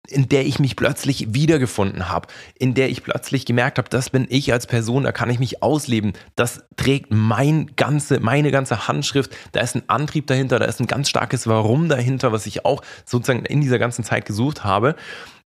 in 0.10 0.28
der 0.28 0.46
ich 0.46 0.60
mich 0.60 0.76
plötzlich 0.76 1.34
wiedergefunden 1.34 2.10
habe, 2.10 2.28
in 2.60 2.74
der 2.74 2.90
ich 2.90 3.04
plötzlich 3.04 3.46
gemerkt 3.46 3.78
habe, 3.78 3.90
das 3.90 4.10
bin 4.10 4.28
ich 4.30 4.52
als 4.52 4.68
Person, 4.68 5.04
da 5.04 5.14
kann 5.14 5.30
ich 5.30 5.40
mich 5.40 5.64
ausleben. 5.64 6.14
Das 6.36 6.64
trägt 6.76 7.08
mein 7.10 7.72
ganze, 7.78 8.20
meine 8.20 8.52
ganze 8.52 8.88
Handschrift. 8.88 9.36
Da 9.54 9.62
ist 9.62 9.76
ein 9.76 9.88
Antrieb 9.88 10.28
dahinter, 10.28 10.60
da 10.60 10.66
ist 10.66 10.82
ein 10.82 10.88
ganz 10.88 11.10
starkes 11.10 11.48
Warum 11.48 11.88
dahinter, 11.88 12.34
was 12.34 12.46
ich 12.46 12.66
auch 12.66 12.82
sozusagen 13.06 13.46
in 13.46 13.62
dieser 13.62 13.80
ganzen 13.80 14.04
Zeit 14.04 14.26
gesucht 14.26 14.66
habe. 14.66 14.96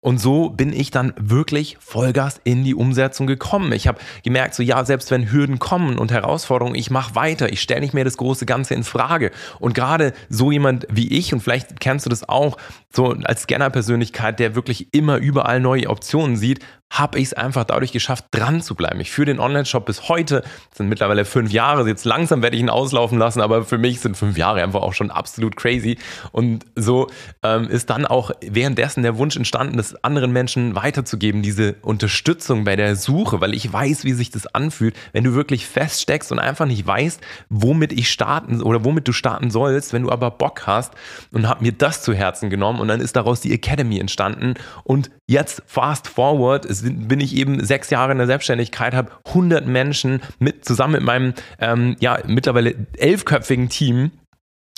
Und 0.04 0.18
so 0.18 0.50
bin 0.50 0.74
ich 0.74 0.90
dann 0.90 1.14
wirklich 1.16 1.78
Vollgas 1.80 2.38
in 2.44 2.62
die 2.62 2.74
Umsetzung 2.74 3.26
gekommen. 3.26 3.72
Ich 3.72 3.88
habe 3.88 3.98
gemerkt, 4.22 4.54
so 4.54 4.62
ja, 4.62 4.84
selbst 4.84 5.10
wenn 5.10 5.32
Hürden 5.32 5.58
kommen 5.58 5.98
und 5.98 6.12
Herausforderungen, 6.12 6.74
ich 6.74 6.90
mache 6.90 7.14
weiter, 7.14 7.50
ich 7.50 7.62
stelle 7.62 7.80
nicht 7.80 7.94
mehr 7.94 8.04
das 8.04 8.18
große 8.18 8.44
Ganze 8.44 8.74
in 8.74 8.84
Frage. 8.84 9.30
Und 9.60 9.74
gerade 9.74 10.12
so 10.28 10.52
jemand 10.52 10.86
wie 10.90 11.08
ich, 11.08 11.32
und 11.32 11.40
vielleicht 11.40 11.80
kennst 11.80 12.04
du 12.04 12.10
das 12.10 12.28
auch, 12.28 12.58
so 12.92 13.14
als 13.24 13.44
Scanner-Persönlichkeit, 13.44 14.40
der 14.40 14.54
wirklich 14.54 14.92
immer 14.92 15.16
überall 15.16 15.58
neue 15.58 15.88
Optionen 15.88 16.36
sieht, 16.36 16.60
habe 16.94 17.18
ich 17.18 17.26
es 17.26 17.34
einfach 17.34 17.64
dadurch 17.64 17.90
geschafft, 17.90 18.26
dran 18.30 18.62
zu 18.62 18.76
bleiben. 18.76 19.00
Ich 19.00 19.10
führe 19.10 19.26
den 19.26 19.40
Online-Shop 19.40 19.84
bis 19.84 20.08
heute, 20.08 20.42
das 20.42 20.78
sind 20.78 20.88
mittlerweile 20.88 21.24
fünf 21.24 21.50
Jahre, 21.52 21.86
jetzt 21.88 22.04
langsam 22.04 22.40
werde 22.40 22.56
ich 22.56 22.62
ihn 22.62 22.70
auslaufen 22.70 23.18
lassen, 23.18 23.40
aber 23.40 23.64
für 23.64 23.78
mich 23.78 24.00
sind 24.00 24.16
fünf 24.16 24.38
Jahre 24.38 24.62
einfach 24.62 24.82
auch 24.82 24.92
schon 24.92 25.10
absolut 25.10 25.56
crazy. 25.56 25.98
Und 26.30 26.64
so 26.76 27.08
ähm, 27.42 27.68
ist 27.68 27.90
dann 27.90 28.06
auch 28.06 28.30
währenddessen 28.40 29.02
der 29.02 29.18
Wunsch 29.18 29.36
entstanden, 29.36 29.76
das 29.76 30.04
anderen 30.04 30.32
Menschen 30.32 30.76
weiterzugeben, 30.76 31.42
diese 31.42 31.74
Unterstützung 31.82 32.62
bei 32.62 32.76
der 32.76 32.94
Suche, 32.94 33.40
weil 33.40 33.54
ich 33.54 33.72
weiß, 33.72 34.04
wie 34.04 34.12
sich 34.12 34.30
das 34.30 34.46
anfühlt, 34.46 34.94
wenn 35.12 35.24
du 35.24 35.34
wirklich 35.34 35.66
feststeckst 35.66 36.30
und 36.30 36.38
einfach 36.38 36.66
nicht 36.66 36.86
weißt, 36.86 37.20
womit 37.48 37.92
ich 37.92 38.08
starten 38.08 38.62
oder 38.62 38.84
womit 38.84 39.08
du 39.08 39.12
starten 39.12 39.50
sollst, 39.50 39.92
wenn 39.92 40.02
du 40.02 40.12
aber 40.12 40.30
Bock 40.30 40.68
hast 40.68 40.92
und 41.32 41.48
habe 41.48 41.64
mir 41.64 41.72
das 41.72 42.02
zu 42.02 42.14
Herzen 42.14 42.50
genommen 42.50 42.78
und 42.78 42.86
dann 42.86 43.00
ist 43.00 43.16
daraus 43.16 43.40
die 43.40 43.52
Academy 43.52 43.98
entstanden. 43.98 44.54
Und 44.84 45.10
jetzt 45.26 45.62
fast 45.66 46.06
forward 46.06 46.64
bin 46.84 47.20
ich 47.20 47.34
eben 47.36 47.64
sechs 47.64 47.90
Jahre 47.90 48.12
in 48.12 48.18
der 48.18 48.26
Selbstständigkeit, 48.26 48.94
habe 48.94 49.10
100 49.26 49.66
Menschen 49.66 50.20
mit 50.38 50.64
zusammen 50.64 50.94
mit 50.94 51.02
meinem 51.02 51.34
ähm, 51.60 51.96
ja 52.00 52.18
mittlerweile 52.26 52.74
elfköpfigen 52.96 53.68
Team 53.68 54.10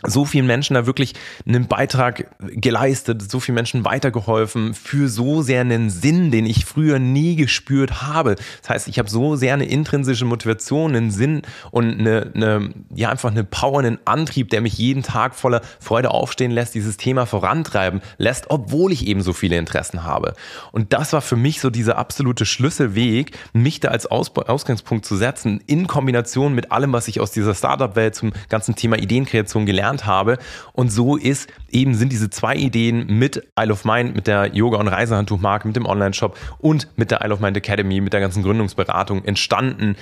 so 0.05 0.27
vielen 0.27 0.47
Menschen 0.47 0.75
da 0.75 0.85
wirklich 0.85 1.15
einen 1.47 1.69
Beitrag 1.69 2.27
geleistet, 2.39 3.31
so 3.31 3.41
vielen 3.41 3.55
Menschen 3.55 3.87
weitergeholfen 3.87 4.75
für 4.75 5.09
so 5.09 5.41
sehr 5.41 5.63
einen 5.63 5.89
Sinn, 5.89 6.31
den 6.31 6.45
ich 6.45 6.67
früher 6.67 6.99
nie 6.99 7.35
gespürt 7.35 8.03
habe. 8.03 8.37
Das 8.61 8.69
heißt, 8.69 8.89
ich 8.89 8.99
habe 8.99 9.09
so 9.09 9.37
sehr 9.37 9.55
eine 9.55 9.65
intrinsische 9.65 10.27
Motivation, 10.27 10.95
einen 10.95 11.11
Sinn 11.11 11.43
und 11.71 11.99
eine, 11.99 12.31
eine 12.35 12.75
ja 12.95 13.09
einfach 13.09 13.31
eine 13.31 13.45
Power, 13.45 13.79
einen 13.79 13.99
Antrieb, 14.05 14.51
der 14.51 14.61
mich 14.61 14.77
jeden 14.77 15.03
Tag 15.03 15.35
voller 15.35 15.63
Freude 15.81 16.11
aufstehen 16.11 16.51
lässt, 16.51 16.75
dieses 16.75 16.99
Thema 16.99 17.25
vorantreiben 17.25 18.03
lässt, 18.19 18.51
obwohl 18.51 18.93
ich 18.93 19.07
eben 19.07 19.23
so 19.23 19.33
viele 19.33 19.57
Interessen 19.57 20.05
habe. 20.05 20.35
Und 20.73 20.93
das 20.93 21.15
war 21.15 21.23
für 21.23 21.37
mich 21.37 21.63
so 21.63 21.71
dieser 21.71 21.97
absolute 21.97 22.45
Schlüsselweg, 22.45 23.33
mich 23.55 23.81
da 23.81 23.89
als 23.89 24.05
Aus 24.05 24.37
Ausgangspunkt 24.37 25.07
zu 25.07 25.17
setzen, 25.17 25.63
in 25.67 25.87
Kombination 25.87 26.55
mit 26.55 26.71
allem, 26.71 26.93
was 26.93 27.09
ich 27.09 27.19
aus 27.19 27.31
dieser 27.31 27.55
Startup-Welt 27.55 28.15
zum 28.15 28.35
ganzen 28.51 28.75
Thema 28.75 28.99
Ideenkreation 28.99 29.65
gelernt 29.65 29.86
gelernt 29.87 30.07
habe. 30.07 30.39
Und 30.73 30.91
so 30.91 31.17
ist 31.17 31.49
eben 31.77 31.95
sind 31.95 32.11
diese 32.11 32.31
zwei 32.31 32.55
Ideen 32.57 33.07
mit 33.07 33.49
Isle 33.61 33.73
of 33.73 33.85
Mind, 33.85 34.17
mit 34.17 34.27
der 34.27 34.55
Yoga- 34.55 34.79
und 34.79 34.89
Reisehandtuchmarke, 34.89 35.69
mit 35.69 35.77
dem 35.77 35.85
Online-Shop 35.85 36.37
und 36.59 36.89
mit 36.97 37.11
der 37.11 37.23
Isle 37.23 37.35
of 37.35 37.41
Mind 37.41 37.57
Academy, 37.57 38.01
mit 38.01 38.15
der 38.15 38.21
ganzen 38.21 38.43
Gründungsberatung 38.43 39.25
entstanden, 39.25 39.97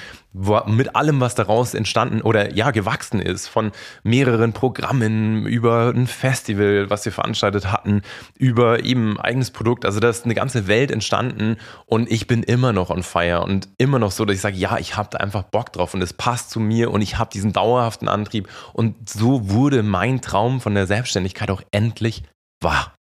mit 0.66 0.94
allem, 0.94 1.20
was 1.20 1.34
daraus 1.34 1.74
entstanden 1.74 2.22
oder 2.22 2.54
ja 2.54 2.70
gewachsen 2.70 3.20
ist, 3.20 3.48
von 3.48 3.72
mehreren 4.04 4.52
Programmen 4.52 5.46
über 5.46 5.92
ein 5.94 6.06
Festival, 6.06 6.90
was 6.90 7.04
wir 7.04 7.12
veranstaltet 7.12 7.70
hatten, 7.70 8.02
über 8.38 8.84
eben 8.84 9.18
eigenes 9.18 9.50
Produkt. 9.50 9.84
Also 9.84 9.98
da 9.98 10.08
ist 10.08 10.24
eine 10.24 10.34
ganze 10.34 10.68
Welt 10.68 10.92
entstanden 10.92 11.56
und 11.86 12.10
ich 12.10 12.28
bin 12.28 12.44
immer 12.44 12.72
noch 12.72 12.90
on 12.90 13.02
fire 13.02 13.42
und 13.42 13.68
immer 13.78 13.98
noch 13.98 14.12
so, 14.12 14.24
dass 14.24 14.36
ich 14.36 14.42
sage, 14.42 14.56
ja, 14.56 14.78
ich 14.78 14.96
habe 14.96 15.08
da 15.10 15.18
einfach 15.18 15.42
Bock 15.42 15.72
drauf 15.72 15.94
und 15.94 16.02
es 16.02 16.12
passt 16.12 16.50
zu 16.50 16.60
mir 16.60 16.92
und 16.92 17.02
ich 17.02 17.18
habe 17.18 17.30
diesen 17.32 17.52
dauerhaften 17.52 18.08
Antrieb 18.08 18.48
und 18.72 19.08
so 19.08 19.50
wurde 19.50 19.82
mein 19.82 20.20
Traum 20.20 20.60
von 20.60 20.74
der 20.74 20.86
Selbstständigkeit 20.86 21.50
auch 21.50 21.63
endlich 21.70 22.22
wahr. 22.62 22.94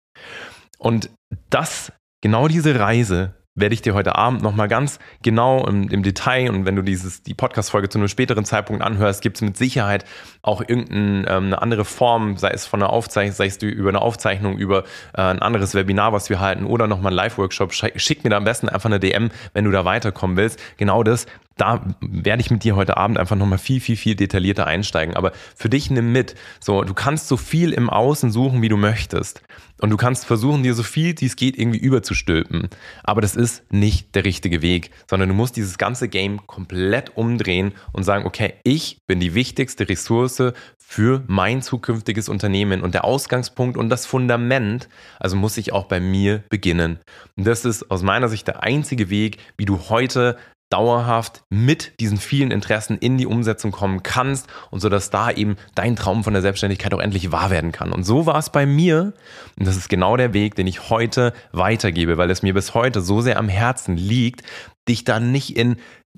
Und 0.77 1.09
das, 1.49 1.91
genau 2.21 2.47
diese 2.47 2.79
Reise 2.79 3.35
werde 3.53 3.73
ich 3.73 3.81
dir 3.81 3.93
heute 3.93 4.15
Abend 4.15 4.41
nochmal 4.41 4.69
ganz 4.69 4.99
genau 5.23 5.67
im, 5.67 5.89
im, 5.89 6.03
Detail 6.03 6.49
und 6.49 6.65
wenn 6.65 6.77
du 6.77 6.81
dieses, 6.81 7.21
die 7.21 7.33
Podcast-Folge 7.33 7.89
zu 7.89 7.97
einem 7.97 8.07
späteren 8.07 8.45
Zeitpunkt 8.45 8.81
anhörst, 8.81 9.21
gibt 9.21 9.37
es 9.37 9.41
mit 9.41 9.57
Sicherheit 9.57 10.05
auch 10.41 10.61
irgendeine 10.61 11.27
ähm, 11.27 11.53
andere 11.53 11.83
Form, 11.83 12.37
sei 12.37 12.51
es 12.51 12.65
von 12.65 12.81
einer 12.81 12.91
Aufzeichnung, 12.91 13.35
sei 13.35 13.47
es 13.47 13.57
über 13.61 13.89
eine 13.89 14.01
Aufzeichnung, 14.01 14.57
über 14.57 14.85
äh, 15.13 15.21
ein 15.21 15.41
anderes 15.41 15.75
Webinar, 15.75 16.13
was 16.13 16.29
wir 16.29 16.39
halten 16.39 16.65
oder 16.65 16.87
nochmal 16.87 17.11
ein 17.11 17.15
Live-Workshop. 17.15 17.73
Schick 17.73 18.23
mir 18.23 18.29
da 18.29 18.37
am 18.37 18.45
besten 18.45 18.69
einfach 18.69 18.89
eine 18.89 19.01
DM, 19.01 19.31
wenn 19.53 19.65
du 19.65 19.71
da 19.71 19.83
weiterkommen 19.83 20.37
willst. 20.37 20.59
Genau 20.77 21.03
das 21.03 21.25
da 21.57 21.85
werde 22.01 22.41
ich 22.41 22.49
mit 22.49 22.63
dir 22.63 22.75
heute 22.75 22.97
Abend 22.97 23.17
einfach 23.19 23.35
nochmal 23.35 23.59
viel, 23.59 23.79
viel, 23.79 23.97
viel 23.97 24.15
detaillierter 24.15 24.67
einsteigen. 24.67 25.15
Aber 25.15 25.31
für 25.55 25.69
dich 25.69 25.91
nimm 25.91 26.11
mit. 26.11 26.35
So, 26.59 26.83
du 26.83 26.93
kannst 26.93 27.27
so 27.27 27.37
viel 27.37 27.71
im 27.73 27.89
Außen 27.89 28.31
suchen, 28.31 28.61
wie 28.61 28.69
du 28.69 28.77
möchtest. 28.77 29.41
Und 29.81 29.89
du 29.89 29.97
kannst 29.97 30.25
versuchen, 30.25 30.63
dir 30.63 30.75
so 30.75 30.83
viel, 30.83 31.15
wie 31.19 31.25
es 31.25 31.35
geht, 31.35 31.57
irgendwie 31.57 31.79
überzustülpen. 31.79 32.69
Aber 33.03 33.21
das 33.21 33.35
ist 33.35 33.63
nicht 33.71 34.13
der 34.15 34.25
richtige 34.25 34.61
Weg, 34.61 34.91
sondern 35.09 35.29
du 35.29 35.35
musst 35.35 35.55
dieses 35.55 35.77
ganze 35.77 36.07
Game 36.07 36.45
komplett 36.45 37.17
umdrehen 37.17 37.73
und 37.91 38.03
sagen, 38.03 38.25
okay, 38.25 38.53
ich 38.63 38.99
bin 39.07 39.19
die 39.19 39.33
wichtigste 39.33 39.89
Ressource 39.89 40.53
für 40.77 41.23
mein 41.27 41.61
zukünftiges 41.61 42.29
Unternehmen 42.29 42.81
und 42.81 42.93
der 42.93 43.05
Ausgangspunkt 43.05 43.77
und 43.77 43.89
das 43.89 44.05
Fundament, 44.05 44.87
also 45.19 45.35
muss 45.35 45.57
ich 45.57 45.73
auch 45.73 45.85
bei 45.85 45.99
mir 45.99 46.43
beginnen. 46.49 46.99
Und 47.35 47.47
das 47.47 47.65
ist 47.65 47.89
aus 47.89 48.03
meiner 48.03 48.29
Sicht 48.29 48.47
der 48.47 48.61
einzige 48.61 49.09
Weg, 49.09 49.37
wie 49.57 49.65
du 49.65 49.89
heute 49.89 50.37
dauerhaft 50.71 51.43
mit 51.49 51.99
diesen 51.99 52.17
vielen 52.17 52.49
Interessen 52.49 52.97
in 52.97 53.17
die 53.17 53.27
Umsetzung 53.27 53.71
kommen 53.71 54.01
kannst 54.03 54.47
und 54.71 54.79
so 54.79 54.89
dass 54.89 55.09
da 55.09 55.29
eben 55.29 55.57
dein 55.75 55.95
Traum 55.95 56.23
von 56.23 56.33
der 56.33 56.41
Selbstständigkeit 56.41 56.93
auch 56.93 56.99
endlich 56.99 57.31
wahr 57.31 57.51
werden 57.51 57.71
kann. 57.71 57.91
Und 57.91 58.03
so 58.03 58.25
war 58.25 58.37
es 58.37 58.49
bei 58.49 58.65
mir 58.65 59.13
und 59.59 59.67
das 59.67 59.77
ist 59.77 59.89
genau 59.89 60.17
der 60.17 60.33
Weg, 60.33 60.55
den 60.55 60.67
ich 60.67 60.89
heute 60.89 61.33
weitergebe, 61.51 62.17
weil 62.17 62.31
es 62.31 62.41
mir 62.41 62.53
bis 62.53 62.73
heute 62.73 63.01
so 63.01 63.21
sehr 63.21 63.37
am 63.37 63.49
Herzen 63.49 63.97
liegt, 63.97 64.43
dich 64.87 65.03
da 65.03 65.19
nicht 65.19 65.55
in 65.55 65.75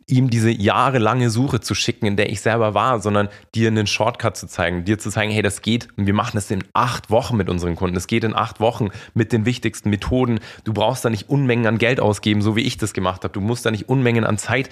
ihm 0.08 0.30
diese 0.30 0.52
jahrelange 0.52 1.30
Suche 1.30 1.62
zu 1.62 1.76
schicken, 1.76 2.06
in 2.06 2.16
der 2.18 2.30
ich 2.30 2.42
selber 2.42 2.74
war, 2.74 3.00
sondern 3.00 3.30
dir 3.56 3.68
einen 3.68 3.88
Shortcut 3.88 4.38
zu 4.38 4.48
zeigen, 4.48 4.86
dir 4.86 5.00
zu 5.00 5.10
zeigen, 5.10 5.32
hey, 5.32 5.42
das 5.42 5.62
geht 5.62 5.88
und 5.98 6.06
wir 6.06 6.14
machen 6.14 6.32
das 6.36 6.52
in 6.52 6.64
acht 6.74 7.10
Wochen 7.10 7.38
mit 7.38 7.50
unseren 7.50 7.76
Kunden. 7.76 7.96
Es 7.96 8.08
geht 8.08 8.24
in 8.24 8.36
acht 8.36 8.60
Wochen 8.60 8.90
mit 9.14 9.32
den 9.32 9.46
wichtigsten 9.46 9.90
Methoden. 9.90 10.40
Du 10.64 10.74
brauchst 10.74 11.06
da 11.06 11.10
nicht 11.10 11.30
Unmengen 11.30 11.68
an 11.68 11.78
Geld 11.78 12.00
ausgeben, 12.00 12.42
so 12.42 12.56
wie 12.56 12.62
ich 12.62 12.78
das 12.78 12.94
gemacht 12.94 13.24
habe. 13.24 13.34
Du 13.34 13.42
musst 13.42 13.66
da 13.66 13.72
nicht 13.72 13.90
Unmengen 13.90 14.26
an 14.26 14.38
Zeit 14.38 14.70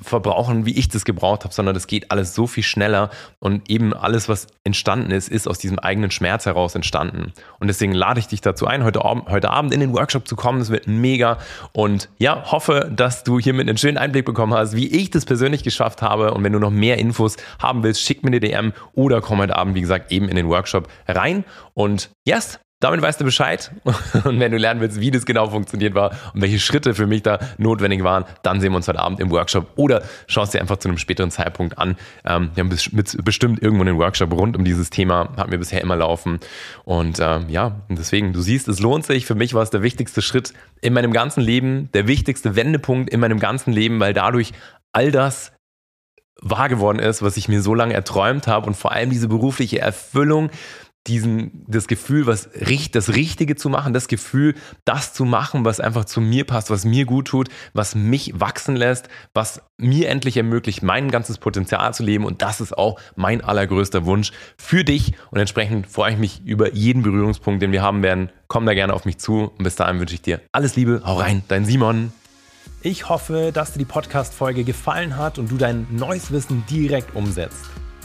verbrauchen, 0.00 0.66
wie 0.66 0.78
ich 0.78 0.88
das 0.88 1.04
gebraucht 1.04 1.44
habe, 1.44 1.52
sondern 1.52 1.74
das 1.74 1.86
geht 1.86 2.10
alles 2.10 2.34
so 2.34 2.46
viel 2.46 2.62
schneller 2.62 3.10
und 3.38 3.68
eben 3.68 3.92
alles, 3.92 4.28
was 4.28 4.46
entstanden 4.62 5.10
ist, 5.10 5.28
ist 5.28 5.48
aus 5.48 5.58
diesem 5.58 5.78
eigenen 5.78 6.10
Schmerz 6.10 6.46
heraus 6.46 6.74
entstanden. 6.74 7.32
Und 7.58 7.68
deswegen 7.68 7.92
lade 7.92 8.20
ich 8.20 8.28
dich 8.28 8.40
dazu 8.40 8.66
ein, 8.66 8.84
heute, 8.84 9.00
heute 9.00 9.50
Abend 9.50 9.74
in 9.74 9.80
den 9.80 9.92
Workshop 9.92 10.28
zu 10.28 10.36
kommen. 10.36 10.60
Es 10.60 10.70
wird 10.70 10.86
mega 10.86 11.38
und 11.72 12.08
ja, 12.18 12.50
hoffe, 12.50 12.90
dass 12.94 13.24
du 13.24 13.40
hiermit 13.40 13.68
einen 13.68 13.78
schönen 13.78 13.98
Einblick 13.98 14.24
bekommen 14.24 14.54
hast 14.54 14.59
hast, 14.60 14.76
wie 14.76 14.88
ich 14.88 15.10
das 15.10 15.24
persönlich 15.24 15.62
geschafft 15.62 16.02
habe. 16.02 16.32
Und 16.34 16.44
wenn 16.44 16.52
du 16.52 16.58
noch 16.58 16.70
mehr 16.70 16.98
Infos 16.98 17.36
haben 17.60 17.82
willst, 17.82 18.02
schick 18.02 18.22
mir 18.22 18.28
eine 18.28 18.40
DM 18.40 18.72
oder 18.92 19.20
komm 19.20 19.38
heute 19.38 19.56
Abend, 19.56 19.74
wie 19.74 19.80
gesagt, 19.80 20.12
eben 20.12 20.28
in 20.28 20.36
den 20.36 20.48
Workshop 20.48 20.88
rein. 21.08 21.44
Und 21.74 22.10
yes, 22.24 22.60
damit 22.80 23.02
weißt 23.02 23.20
du 23.20 23.24
Bescheid. 23.24 23.70
Und 24.24 24.40
wenn 24.40 24.50
du 24.50 24.58
lernen 24.58 24.80
willst, 24.80 25.00
wie 25.00 25.10
das 25.10 25.26
genau 25.26 25.48
funktioniert 25.48 25.94
war 25.94 26.10
und 26.34 26.40
welche 26.40 26.58
Schritte 26.58 26.94
für 26.94 27.06
mich 27.06 27.22
da 27.22 27.38
notwendig 27.58 28.02
waren, 28.02 28.24
dann 28.42 28.60
sehen 28.60 28.72
wir 28.72 28.76
uns 28.76 28.88
heute 28.88 28.98
Abend 28.98 29.20
im 29.20 29.30
Workshop 29.30 29.66
oder 29.76 30.02
schaust 30.26 30.54
dir 30.54 30.60
einfach 30.60 30.78
zu 30.78 30.88
einem 30.88 30.98
späteren 30.98 31.30
Zeitpunkt 31.30 31.78
an. 31.78 31.96
Ähm, 32.24 32.50
wir 32.54 32.64
haben 32.64 32.70
bestimmt 32.70 33.62
irgendwo 33.62 33.82
einen 33.82 33.98
Workshop 33.98 34.32
rund 34.32 34.56
um 34.56 34.64
dieses 34.64 34.90
Thema, 34.90 35.28
hatten 35.36 35.50
wir 35.50 35.58
bisher 35.58 35.80
immer 35.82 35.96
laufen. 35.96 36.40
Und 36.84 37.18
ähm, 37.20 37.48
ja, 37.48 37.80
deswegen, 37.88 38.32
du 38.32 38.40
siehst, 38.40 38.66
es 38.68 38.80
lohnt 38.80 39.04
sich. 39.04 39.26
Für 39.26 39.34
mich 39.34 39.54
war 39.54 39.62
es 39.62 39.70
der 39.70 39.82
wichtigste 39.82 40.22
Schritt 40.22 40.54
in 40.80 40.94
meinem 40.94 41.12
ganzen 41.12 41.42
Leben, 41.42 41.90
der 41.92 42.06
wichtigste 42.06 42.56
Wendepunkt 42.56 43.10
in 43.10 43.20
meinem 43.20 43.38
ganzen 43.38 43.72
Leben, 43.72 44.00
weil 44.00 44.14
dadurch 44.14 44.52
all 44.92 45.12
das 45.12 45.52
wahr 46.42 46.68
geworden 46.68 46.98
ist, 46.98 47.22
was 47.22 47.36
ich 47.36 47.48
mir 47.48 47.60
so 47.60 47.74
lange 47.74 47.94
erträumt 47.94 48.46
habe 48.46 48.66
und 48.66 48.74
vor 48.74 48.92
allem 48.92 49.10
diese 49.10 49.28
berufliche 49.28 49.78
Erfüllung, 49.78 50.50
diesen, 51.06 51.64
das 51.66 51.86
Gefühl, 51.86 52.26
was 52.26 52.50
das 52.92 53.08
Richtige 53.08 53.56
zu 53.56 53.70
machen, 53.70 53.94
das 53.94 54.06
Gefühl, 54.06 54.54
das 54.84 55.14
zu 55.14 55.24
machen, 55.24 55.64
was 55.64 55.80
einfach 55.80 56.04
zu 56.04 56.20
mir 56.20 56.44
passt, 56.44 56.70
was 56.70 56.84
mir 56.84 57.06
gut 57.06 57.28
tut, 57.28 57.48
was 57.72 57.94
mich 57.94 58.38
wachsen 58.38 58.76
lässt, 58.76 59.08
was 59.32 59.62
mir 59.78 60.08
endlich 60.08 60.36
ermöglicht, 60.36 60.82
mein 60.82 61.10
ganzes 61.10 61.38
Potenzial 61.38 61.94
zu 61.94 62.02
leben. 62.02 62.24
Und 62.24 62.42
das 62.42 62.60
ist 62.60 62.76
auch 62.76 63.00
mein 63.16 63.42
allergrößter 63.42 64.04
Wunsch 64.04 64.32
für 64.58 64.84
dich. 64.84 65.14
Und 65.30 65.38
entsprechend 65.38 65.86
freue 65.86 66.12
ich 66.12 66.18
mich 66.18 66.42
über 66.44 66.74
jeden 66.74 67.02
Berührungspunkt, 67.02 67.62
den 67.62 67.72
wir 67.72 67.82
haben 67.82 68.02
werden. 68.02 68.30
Komm 68.48 68.66
da 68.66 68.74
gerne 68.74 68.92
auf 68.92 69.06
mich 69.06 69.18
zu. 69.18 69.52
Und 69.56 69.64
bis 69.64 69.76
dahin 69.76 70.00
wünsche 70.00 70.14
ich 70.14 70.22
dir 70.22 70.40
alles 70.52 70.76
Liebe. 70.76 71.02
Hau 71.04 71.18
rein, 71.18 71.42
dein 71.48 71.64
Simon. 71.64 72.12
Ich 72.82 73.08
hoffe, 73.08 73.52
dass 73.52 73.72
dir 73.72 73.78
die 73.78 73.84
Podcast-Folge 73.84 74.64
gefallen 74.64 75.16
hat 75.16 75.38
und 75.38 75.50
du 75.50 75.56
dein 75.56 75.86
neues 75.90 76.30
Wissen 76.30 76.64
direkt 76.68 77.14
umsetzt. 77.14 77.69